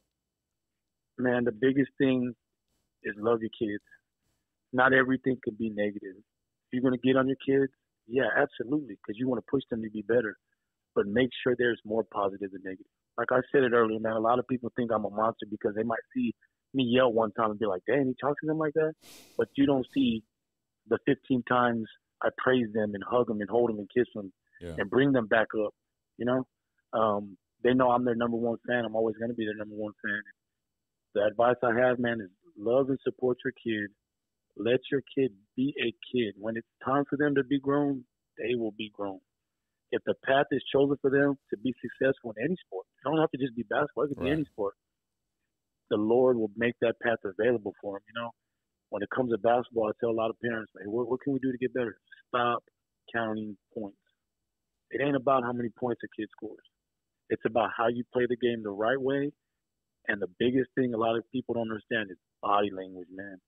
Man, 1.18 1.44
the 1.44 1.52
biggest 1.52 1.90
thing 1.98 2.35
is 3.05 3.14
love 3.16 3.40
your 3.40 3.50
kids. 3.50 3.85
Not 4.72 4.92
everything 4.92 5.38
can 5.44 5.55
be 5.55 5.68
negative. 5.68 6.16
You're 6.72 6.82
going 6.82 6.98
to 6.98 7.06
get 7.06 7.16
on 7.16 7.28
your 7.28 7.37
kids, 7.46 7.72
yeah, 8.08 8.28
absolutely, 8.37 8.96
because 8.96 9.18
you 9.18 9.28
want 9.28 9.44
to 9.44 9.50
push 9.50 9.62
them 9.70 9.82
to 9.82 9.90
be 9.90 10.02
better. 10.02 10.37
But 10.94 11.06
make 11.06 11.30
sure 11.42 11.54
there's 11.56 11.80
more 11.85 12.04
positive 12.04 12.50
than 12.52 12.62
negative. 12.64 12.87
Like 13.16 13.28
I 13.30 13.40
said 13.52 13.62
it 13.62 13.72
earlier, 13.72 14.00
man, 14.00 14.12
a 14.12 14.20
lot 14.20 14.38
of 14.38 14.48
people 14.48 14.72
think 14.74 14.90
I'm 14.92 15.04
a 15.04 15.11
monster 15.11 15.46
because 15.50 15.74
they 15.74 15.82
might 15.82 16.00
see 16.14 16.32
me 16.74 16.85
yell 16.85 17.12
one 17.12 17.32
time 17.32 17.50
and 17.50 17.58
be 17.58 17.66
like, 17.66 17.82
dang, 17.87 18.06
he 18.06 18.14
talks 18.20 18.40
to 18.40 18.46
them 18.46 18.58
like 18.58 18.72
that. 18.74 18.92
But 19.37 19.48
you 19.56 19.66
don't 19.66 19.87
see 19.94 20.22
the 20.88 20.98
15 21.06 21.42
times 21.48 21.85
I 22.22 22.28
praise 22.38 22.66
them 22.72 22.94
and 22.94 23.02
hug 23.08 23.28
them 23.28 23.40
and 23.40 23.48
hold 23.50 23.70
them 23.70 23.78
and 23.78 23.88
kiss 23.94 24.06
them 24.14 24.32
Yeah. 24.61 24.74
and 24.78 24.88
bring 24.90 25.12
them 25.12 25.26
back 25.26 25.48
up. 25.64 25.74
You 26.18 26.26
know, 26.26 26.46
um, 26.98 27.37
they 27.62 27.74
know 27.74 27.90
I'm 27.90 28.04
their 28.04 28.14
number 28.14 28.37
one 28.37 28.56
fan. 28.66 28.85
I'm 28.85 28.96
always 28.96 29.16
going 29.16 29.30
to 29.30 29.35
be 29.37 29.44
their 29.44 29.56
number 29.56 29.74
one 29.74 29.92
fan. 30.04 30.22
The 31.14 31.24
advice 31.24 31.56
I 31.62 31.78
have, 31.78 31.98
man, 31.98 32.20
is 32.20 32.30
love 32.56 32.88
and 32.88 32.98
support 33.04 33.38
your 33.44 33.52
kid. 33.52 33.90
Let 34.56 34.80
your 34.90 35.02
kid 35.14 35.32
be 35.56 35.74
a 35.80 35.92
kid. 36.12 36.34
When 36.38 36.56
it's 36.56 36.68
time 36.84 37.04
for 37.08 37.16
them 37.16 37.34
to 37.36 37.44
be 37.44 37.58
grown, 37.58 38.04
they 38.38 38.54
will 38.54 38.72
be 38.72 38.90
grown. 38.94 39.20
If 39.92 40.02
the 40.04 40.14
path 40.24 40.46
is 40.50 40.62
chosen 40.72 40.96
for 41.00 41.10
them 41.10 41.36
to 41.50 41.56
be 41.58 41.74
successful 41.80 42.32
in 42.36 42.44
any 42.44 42.56
sport, 42.66 42.86
it 42.96 43.08
don't 43.08 43.20
have 43.20 43.30
to 43.30 43.38
just 43.38 43.54
be 43.54 43.62
basketball. 43.64 44.04
It 44.04 44.08
could 44.08 44.24
be 44.24 44.30
any 44.30 44.44
sport. 44.44 44.74
The 45.90 45.96
Lord 45.96 46.36
will 46.38 46.50
make 46.56 46.74
that 46.80 46.98
path 47.02 47.18
available 47.24 47.74
for 47.80 47.96
them. 47.96 48.04
You 48.08 48.22
know, 48.22 48.30
when 48.88 49.02
it 49.02 49.10
comes 49.14 49.32
to 49.32 49.38
basketball, 49.38 49.88
I 49.88 49.92
tell 50.00 50.10
a 50.10 50.16
lot 50.16 50.30
of 50.30 50.40
parents, 50.40 50.72
hey, 50.78 50.88
what, 50.88 51.08
what 51.08 51.20
can 51.20 51.34
we 51.34 51.38
do 51.40 51.52
to 51.52 51.58
get 51.58 51.74
better? 51.74 51.96
Stop 52.28 52.64
counting 53.12 53.56
points. 53.76 53.98
It 54.90 55.00
ain't 55.04 55.16
about 55.16 55.44
how 55.44 55.52
many 55.52 55.68
points 55.68 56.00
a 56.04 56.08
kid 56.18 56.28
scores. 56.36 56.64
It's 57.28 57.42
about 57.46 57.70
how 57.76 57.88
you 57.88 58.04
play 58.12 58.24
the 58.28 58.36
game 58.36 58.62
the 58.62 58.70
right 58.70 59.00
way. 59.00 59.32
And 60.08 60.20
the 60.20 60.28
biggest 60.38 60.70
thing 60.74 60.94
a 60.94 60.98
lot 60.98 61.16
of 61.16 61.24
people 61.32 61.54
don't 61.54 61.70
understand 61.70 62.10
is 62.10 62.18
body 62.42 62.70
language, 62.70 63.08
man. 63.14 63.38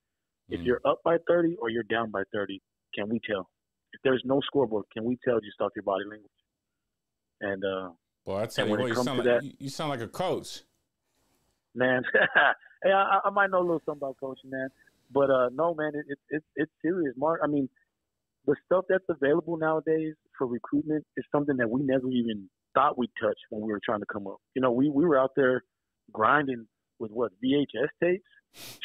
If 0.50 0.61
Mm. 0.61 0.66
you're 0.66 0.80
up 0.85 1.02
by 1.04 1.18
30 1.26 1.57
or 1.57 1.68
you're 1.70 1.85
down 1.85 2.11
by 2.11 2.22
30, 2.33 2.61
can 2.94 3.09
we 3.09 3.20
tell? 3.20 3.48
If 3.92 4.00
there's 4.02 4.22
no 4.24 4.40
scoreboard, 4.40 4.85
can 4.92 5.04
we 5.04 5.16
tell 5.24 5.40
just 5.40 5.61
off 5.61 5.72
your 5.74 5.85
body 5.85 6.04
language? 6.04 6.30
And 7.40 7.64
uh, 7.64 7.90
Boy, 8.24 8.42
I 8.42 8.46
tell 8.46 8.66
you 8.66 8.76
what, 8.76 8.88
you 8.88 8.94
sound 8.94 9.18
like 9.18 9.24
that- 9.24 9.61
you, 9.61 9.68
sound 9.68 9.90
like 9.90 10.00
a 10.00 10.09
coach. 10.09 10.62
man, 11.74 12.02
hey, 12.83 12.92
I, 12.92 13.20
I 13.24 13.30
might 13.30 13.50
know 13.50 13.59
a 13.59 13.61
little 13.66 13.83
something 13.85 13.98
about 14.02 14.16
coaching, 14.20 14.50
man. 14.50 14.68
But 15.11 15.30
uh, 15.30 15.48
no, 15.52 15.74
man, 15.74 15.92
it, 15.94 16.07
it, 16.09 16.18
it, 16.30 16.42
it's 16.57 16.72
serious, 16.83 17.14
Mark. 17.16 17.40
I 17.42 17.46
mean, 17.46 17.68
the 18.46 18.57
stuff 18.66 18.85
that's 18.88 19.04
available 19.09 19.57
nowadays 19.57 20.14
for 20.37 20.46
recruitment 20.46 21.04
is 21.16 21.24
something 21.33 21.57
that 21.59 21.68
we 21.70 21.83
never 21.83 22.09
even 22.11 22.48
thought 22.74 22.98
we'd 22.98 23.11
touch 23.20 23.37
when 23.50 23.62
we 23.62 23.68
were 23.72 23.80
trying 23.85 24.00
to 24.00 24.07
come 24.07 24.26
up. 24.26 24.38
You 24.54 24.62
know, 24.62 24.72
we, 24.72 24.88
we 24.90 25.04
were 25.04 25.18
out 25.18 25.33
there 25.37 25.62
grinding 26.12 26.66
with 26.98 27.11
what 27.11 27.33
VHS 27.42 27.88
tapes, 28.02 28.24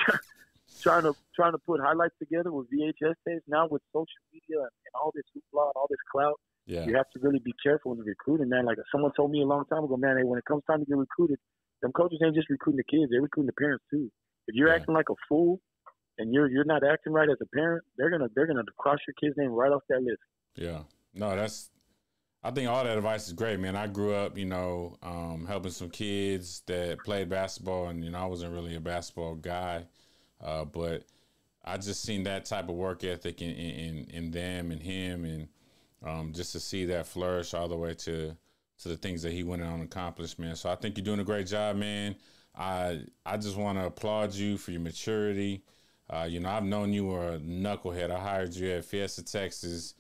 trying 0.82 1.04
to 1.04 1.13
trying 1.36 1.52
to 1.54 1.58
put 1.60 1.80
highlights 1.80 2.15
together 2.20 2.52
with 2.52 2.68
VHS 2.72 3.15
tapes. 3.28 3.44
Now 3.48 3.68
with 3.70 3.82
social 3.94 4.24
media 4.34 4.60
and, 4.60 4.74
and 4.86 4.94
all 5.02 5.12
this 5.15 5.26
hoopla 5.36 5.68
and 5.68 5.74
all 5.76 5.88
this 5.89 6.00
clout, 6.12 6.39
Yeah. 6.65 6.86
you 6.86 6.96
have 6.96 7.10
to 7.13 7.20
really 7.20 7.39
be 7.39 7.54
careful 7.62 7.94
in 7.94 8.00
recruiting, 8.00 8.50
man. 8.50 8.65
Like 8.65 8.78
someone 8.92 9.12
told 9.15 9.32
me 9.32 9.42
a 9.42 9.46
long 9.46 9.65
time 9.65 9.84
ago, 9.84 9.98
man, 9.98 10.18
hey, 10.18 10.24
when 10.24 10.39
it 10.39 10.46
comes 10.46 10.63
time 10.68 10.80
to 10.80 10.86
get 10.86 10.98
recruited, 10.98 11.38
them 11.82 11.92
coaches 11.92 12.20
ain't 12.24 12.36
just 12.36 12.50
recruiting 12.50 12.78
the 12.86 12.98
kids; 12.98 13.10
they're 13.12 13.22
recruiting 13.22 13.48
the 13.48 13.60
parents 13.62 13.84
too. 13.92 14.10
If 14.48 14.56
you're 14.56 14.70
Yeah. 14.70 14.76
acting 14.76 14.96
like 14.96 15.10
a 15.10 15.15
fool 15.28 15.60
and 16.18 16.34
you're 16.34 16.50
you're 16.50 16.65
not 16.65 16.84
acting 16.84 17.13
right 17.13 17.30
as 17.30 17.38
a 17.42 17.46
parent, 17.56 17.84
they're 17.98 18.10
gonna 18.10 18.28
they're 18.36 18.48
gonna 18.48 18.63
cross 18.78 19.00
your 19.08 19.13
kid's 19.22 19.38
name 19.38 19.52
right 19.52 19.72
off 19.72 19.84
that 19.89 20.02
list. 20.02 20.22
Yeah. 20.56 20.84
No, 21.13 21.36
that's 21.36 21.70
I 22.42 22.52
think 22.52 22.70
all 22.70 22.84
that 22.86 22.98
advice 22.98 23.28
is 23.28 23.34
great, 23.34 23.60
man. 23.60 23.76
I 23.76 23.88
grew 23.88 24.13
up, 24.13 24.38
you 24.38 24.46
know, 24.46 24.96
um, 25.04 25.46
helping 25.46 25.72
some 25.72 25.89
kids 25.89 26.62
that 26.68 27.00
played 27.04 27.28
basketball 27.30 27.88
and 27.89 28.04
you 28.04 28.12
know, 28.12 28.20
I 28.20 28.26
wasn't 28.28 28.54
really 28.54 28.76
a 28.76 28.80
basketball 28.80 29.36
guy. 29.36 29.86
Uh, 30.41 30.65
but 30.65 31.04
I 31.63 31.78
just 31.78 32.04
seen 32.04 32.23
that 32.23 32.45
type 32.45 32.69
of 32.69 32.75
work 32.75 33.04
ethic 33.04 33.41
in 33.41 33.52
in, 33.52 34.06
in 34.06 34.32
them 34.32 34.71
and 34.71 34.82
him 34.82 35.25
and 35.25 35.47
um, 36.06 36.34
just 36.34 36.54
to 36.54 36.60
see 36.60 36.86
that 36.86 37.08
flourish 37.08 37.54
all 37.54 37.67
the 37.67 37.75
way 37.75 37.93
to 37.93 38.36
to 38.80 38.89
the 38.89 38.97
things 38.97 39.21
that 39.23 39.34
he 39.34 39.43
went 39.43 39.62
on 39.62 39.73
and 39.73 39.84
accomplished, 39.84 40.39
man. 40.39 40.56
So 40.56 40.69
I 40.69 40.75
think 40.75 40.97
you're 40.97 41.04
doing 41.04 41.19
a 41.19 41.25
great 41.25 41.47
job, 41.47 41.75
man. 41.75 42.15
I 42.56 43.02
I 43.25 43.38
just 43.38 43.58
want 43.58 43.78
to 43.78 43.86
applaud 43.86 44.34
you 44.34 44.58
for 44.58 44.71
your 44.71 44.82
maturity. 44.82 45.63
Uh, 46.10 46.28
you 46.30 46.39
know, 46.39 46.49
I've 46.49 46.63
known 46.63 46.91
you 46.91 47.06
were 47.06 47.34
a 47.34 47.39
knucklehead. 47.39 48.10
I 48.10 48.19
hired 48.19 48.56
you 48.56 48.71
at 48.71 48.86
Fiesta, 48.86 49.23
Texas, 49.23 49.93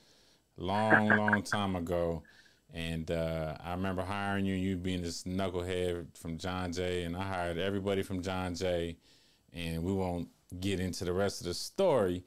long, 0.57 1.07
long 1.17 1.43
time 1.43 1.75
ago, 1.75 2.23
and 2.73 3.11
uh, 3.11 3.55
I 3.63 3.71
remember 3.71 4.01
hiring 4.01 4.45
you. 4.45 4.55
You 4.55 4.75
being 4.77 5.03
this 5.03 5.23
knucklehead 5.23 6.17
from 6.17 6.37
John 6.37 6.71
Jay, 6.71 7.03
and 7.03 7.15
I 7.15 7.23
hired 7.23 7.57
everybody 7.57 8.01
from 8.01 8.23
John 8.23 8.55
Jay, 8.55 8.97
and 9.53 9.83
we 9.83 9.93
won't 9.93 10.29
get 10.59 10.79
into 10.79 11.05
the 11.05 11.13
rest 11.13 11.41
of 11.41 11.47
the 11.47 11.53
story, 11.53 12.23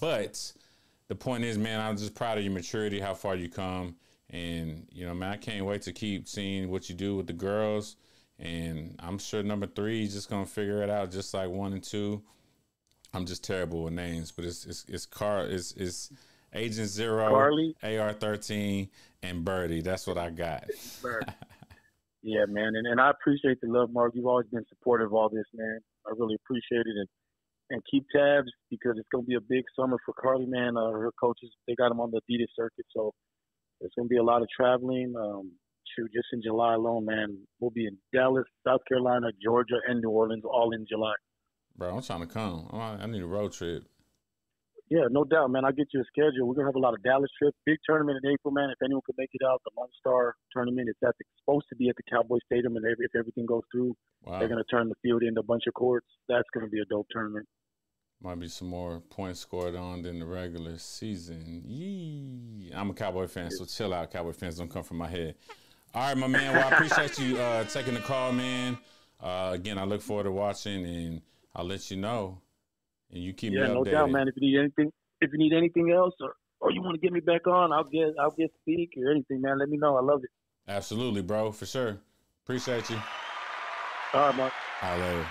but 0.00 0.52
the 1.08 1.14
point 1.14 1.44
is, 1.44 1.58
man, 1.58 1.80
I'm 1.80 1.96
just 1.96 2.14
proud 2.14 2.38
of 2.38 2.44
your 2.44 2.52
maturity, 2.52 3.00
how 3.00 3.14
far 3.14 3.34
you 3.34 3.48
come, 3.48 3.96
and 4.30 4.86
you 4.92 5.06
know, 5.06 5.14
man, 5.14 5.32
I 5.32 5.36
can't 5.36 5.64
wait 5.64 5.82
to 5.82 5.92
keep 5.92 6.28
seeing 6.28 6.70
what 6.70 6.88
you 6.88 6.94
do 6.94 7.16
with 7.16 7.26
the 7.26 7.32
girls. 7.32 7.96
And 8.38 8.94
I'm 9.00 9.18
sure 9.18 9.42
number 9.42 9.66
three 9.66 10.04
is 10.04 10.12
just 10.12 10.30
gonna 10.30 10.46
figure 10.46 10.82
it 10.82 10.90
out, 10.90 11.10
just 11.10 11.34
like 11.34 11.50
one 11.50 11.72
and 11.72 11.82
two. 11.82 12.22
I'm 13.12 13.26
just 13.26 13.42
terrible 13.42 13.84
with 13.84 13.94
names, 13.94 14.30
but 14.30 14.44
it's 14.44 14.64
it's 14.66 14.84
it's 14.88 15.06
car 15.06 15.46
it's 15.46 15.72
it's 15.72 16.12
Agent 16.54 16.88
Zero, 16.88 17.28
Carly? 17.30 17.74
AR 17.82 18.12
thirteen, 18.12 18.90
and 19.22 19.44
Birdie. 19.44 19.80
That's 19.80 20.06
what 20.06 20.18
I 20.18 20.30
got. 20.30 20.64
Yeah, 22.22 22.46
man, 22.48 22.74
and, 22.74 22.86
and 22.86 23.00
I 23.00 23.10
appreciate 23.10 23.60
the 23.60 23.68
love, 23.68 23.90
Mark. 23.92 24.12
You've 24.14 24.26
always 24.26 24.48
been 24.48 24.64
supportive 24.68 25.06
of 25.06 25.14
all 25.14 25.28
this, 25.28 25.46
man. 25.54 25.80
I 26.08 26.12
really 26.16 26.36
appreciate 26.36 26.86
it, 26.86 26.96
and 26.96 27.08
and 27.70 27.82
keep 27.90 28.04
tabs 28.14 28.50
because 28.70 28.94
it's 28.96 29.08
gonna 29.12 29.24
be 29.24 29.34
a 29.34 29.40
big 29.40 29.64
summer 29.78 29.98
for 30.04 30.14
Carly, 30.14 30.46
man. 30.46 30.76
Uh, 30.76 30.90
her 30.90 31.12
coaches 31.20 31.50
they 31.66 31.74
got 31.74 31.92
him 31.92 32.00
on 32.00 32.10
the 32.10 32.20
Adidas 32.30 32.48
circuit, 32.56 32.86
so 32.96 33.12
there's 33.80 33.92
gonna 33.96 34.08
be 34.08 34.16
a 34.16 34.22
lot 34.22 34.42
of 34.42 34.48
traveling. 34.56 35.14
Um, 35.18 35.52
shoot, 35.96 36.10
just 36.12 36.28
in 36.32 36.42
July 36.42 36.74
alone, 36.74 37.04
man, 37.04 37.38
we'll 37.60 37.70
be 37.70 37.86
in 37.86 37.96
Dallas, 38.14 38.44
South 38.66 38.80
Carolina, 38.88 39.28
Georgia, 39.42 39.76
and 39.86 40.00
New 40.00 40.10
Orleans, 40.10 40.44
all 40.44 40.72
in 40.72 40.86
July. 40.88 41.14
Bro, 41.76 41.96
I'm 41.96 42.02
trying 42.02 42.20
to 42.20 42.26
come. 42.26 42.68
I 42.72 43.06
need 43.06 43.22
a 43.22 43.26
road 43.26 43.52
trip. 43.52 43.84
Yeah, 44.90 45.04
no 45.10 45.24
doubt, 45.24 45.50
man. 45.50 45.64
I'll 45.64 45.72
get 45.72 45.88
you 45.92 46.00
a 46.00 46.04
schedule. 46.04 46.48
We're 46.48 46.54
gonna 46.54 46.68
have 46.68 46.76
a 46.76 46.78
lot 46.78 46.94
of 46.94 47.02
Dallas 47.02 47.30
trips. 47.38 47.56
Big 47.66 47.78
tournament 47.86 48.18
in 48.22 48.30
April, 48.30 48.52
man. 48.52 48.70
If 48.70 48.82
anyone 48.82 49.02
could 49.04 49.16
make 49.18 49.30
it 49.34 49.42
out, 49.46 49.60
the 49.64 49.70
Lone 49.78 49.88
Star 49.98 50.34
tournament. 50.52 50.88
It's 50.88 50.98
at 51.06 51.14
the, 51.18 51.24
supposed 51.40 51.66
to 51.68 51.76
be 51.76 51.88
at 51.90 51.96
the 51.96 52.02
Cowboy 52.10 52.38
Stadium, 52.46 52.76
and 52.76 52.84
every, 52.86 53.04
if 53.04 53.14
everything 53.14 53.44
goes 53.44 53.62
through, 53.70 53.94
Wow, 54.24 54.38
they're 54.38 54.48
gonna 54.48 54.64
turn 54.64 54.88
the 54.88 54.94
field 55.02 55.22
into 55.22 55.40
a 55.40 55.44
bunch 55.44 55.64
of 55.66 55.74
courts. 55.74 56.06
That's 56.28 56.48
gonna 56.54 56.68
be 56.68 56.80
a 56.80 56.86
dope 56.86 57.06
tournament. 57.10 57.46
might 58.22 58.40
be 58.40 58.48
some 58.48 58.68
more 58.68 59.00
points 59.10 59.40
scored 59.40 59.76
on 59.76 60.02
than 60.02 60.20
the 60.20 60.26
regular 60.26 60.78
season. 60.78 61.62
Yee. 61.66 62.70
I'm 62.74 62.90
a 62.90 62.94
Cowboy 62.94 63.26
fan, 63.26 63.50
so 63.50 63.66
chill 63.66 63.92
out, 63.92 64.10
Cowboy 64.10 64.32
fans. 64.32 64.56
Don't 64.56 64.70
come 64.70 64.84
from 64.84 64.96
my 64.96 65.08
head. 65.08 65.34
All 65.94 66.08
right, 66.08 66.16
my 66.16 66.26
man. 66.26 66.54
Well, 66.54 66.66
I 66.66 66.70
appreciate 66.76 67.18
you 67.18 67.38
uh, 67.38 67.64
taking 67.64 67.94
the 67.94 68.00
call, 68.00 68.32
man. 68.32 68.78
Uh, 69.20 69.50
again, 69.52 69.78
I 69.78 69.84
look 69.84 70.00
forward 70.00 70.24
to 70.24 70.32
watching, 70.32 70.84
and 70.84 71.22
I'll 71.54 71.64
let 71.64 71.90
you 71.90 71.96
know. 71.96 72.40
And 73.12 73.22
you 73.22 73.32
keep 73.32 73.52
Yeah, 73.52 73.68
me 73.68 73.74
no 73.74 73.84
doubt, 73.84 74.10
man. 74.10 74.28
If 74.28 74.34
you 74.36 74.48
need 74.48 74.58
anything, 74.58 74.92
if 75.20 75.30
you 75.32 75.38
need 75.38 75.52
anything 75.52 75.90
else, 75.90 76.14
or 76.20 76.34
or 76.60 76.72
you 76.72 76.82
want 76.82 76.94
to 76.94 77.00
get 77.00 77.12
me 77.12 77.20
back 77.20 77.46
on, 77.46 77.72
I'll 77.72 77.84
get 77.84 78.14
I'll 78.20 78.30
get 78.30 78.50
speak 78.62 78.90
or 78.96 79.10
anything, 79.10 79.40
man. 79.40 79.58
Let 79.58 79.68
me 79.68 79.76
know. 79.76 79.96
I 79.96 80.00
love 80.00 80.20
it. 80.24 80.30
Absolutely, 80.68 81.22
bro, 81.22 81.52
for 81.52 81.66
sure. 81.66 81.98
Appreciate 82.44 82.90
you. 82.90 83.00
All 84.14 84.26
right, 84.26 84.34
Mark. 84.36 84.52
All 84.82 84.90
right, 84.90 85.00
later. 85.00 85.26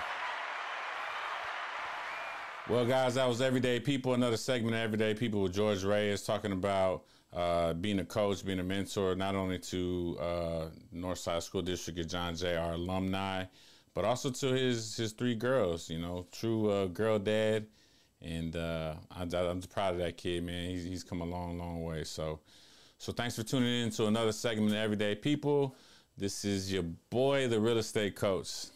Well, 2.68 2.84
guys, 2.84 3.14
that 3.14 3.26
was 3.26 3.40
Everyday 3.40 3.80
People, 3.80 4.12
another 4.12 4.36
segment 4.36 4.74
of 4.74 4.82
Everyday 4.82 5.14
People 5.14 5.42
with 5.42 5.54
George 5.54 5.84
Reyes 5.84 6.22
talking 6.22 6.52
about 6.52 7.04
uh, 7.32 7.72
being 7.72 7.98
a 8.00 8.04
coach, 8.04 8.44
being 8.44 8.58
a 8.58 8.62
mentor, 8.62 9.14
not 9.14 9.34
only 9.34 9.58
to 9.58 10.18
uh, 10.20 10.64
Northside 10.94 11.42
School 11.42 11.62
District 11.62 11.98
at 11.98 12.08
John 12.08 12.36
Jay, 12.36 12.56
our 12.56 12.72
alumni, 12.72 13.44
but 13.98 14.04
also 14.04 14.30
to 14.30 14.46
his 14.52 14.96
his 14.96 15.10
three 15.10 15.34
girls. 15.34 15.90
You 15.90 15.98
know, 15.98 16.24
true 16.30 16.70
uh, 16.70 16.86
girl 16.86 17.18
dad, 17.18 17.66
and 18.22 18.54
uh, 18.54 18.94
I, 19.10 19.22
I'm 19.22 19.60
proud 19.62 19.94
of 19.94 19.98
that 19.98 20.16
kid, 20.16 20.44
man. 20.44 20.70
He's 20.70 20.84
he's 20.84 21.02
come 21.02 21.20
a 21.20 21.24
long, 21.24 21.58
long 21.58 21.82
way. 21.82 22.04
So, 22.04 22.38
so 22.96 23.10
thanks 23.10 23.34
for 23.34 23.42
tuning 23.42 23.82
in 23.82 23.90
to 23.90 24.06
another 24.06 24.30
segment 24.30 24.70
of 24.70 24.78
Everyday 24.78 25.16
People. 25.16 25.74
This 26.16 26.44
is 26.44 26.72
your 26.72 26.84
boy, 26.84 27.48
the 27.48 27.58
real 27.58 27.78
estate 27.78 28.14
coach. 28.14 28.66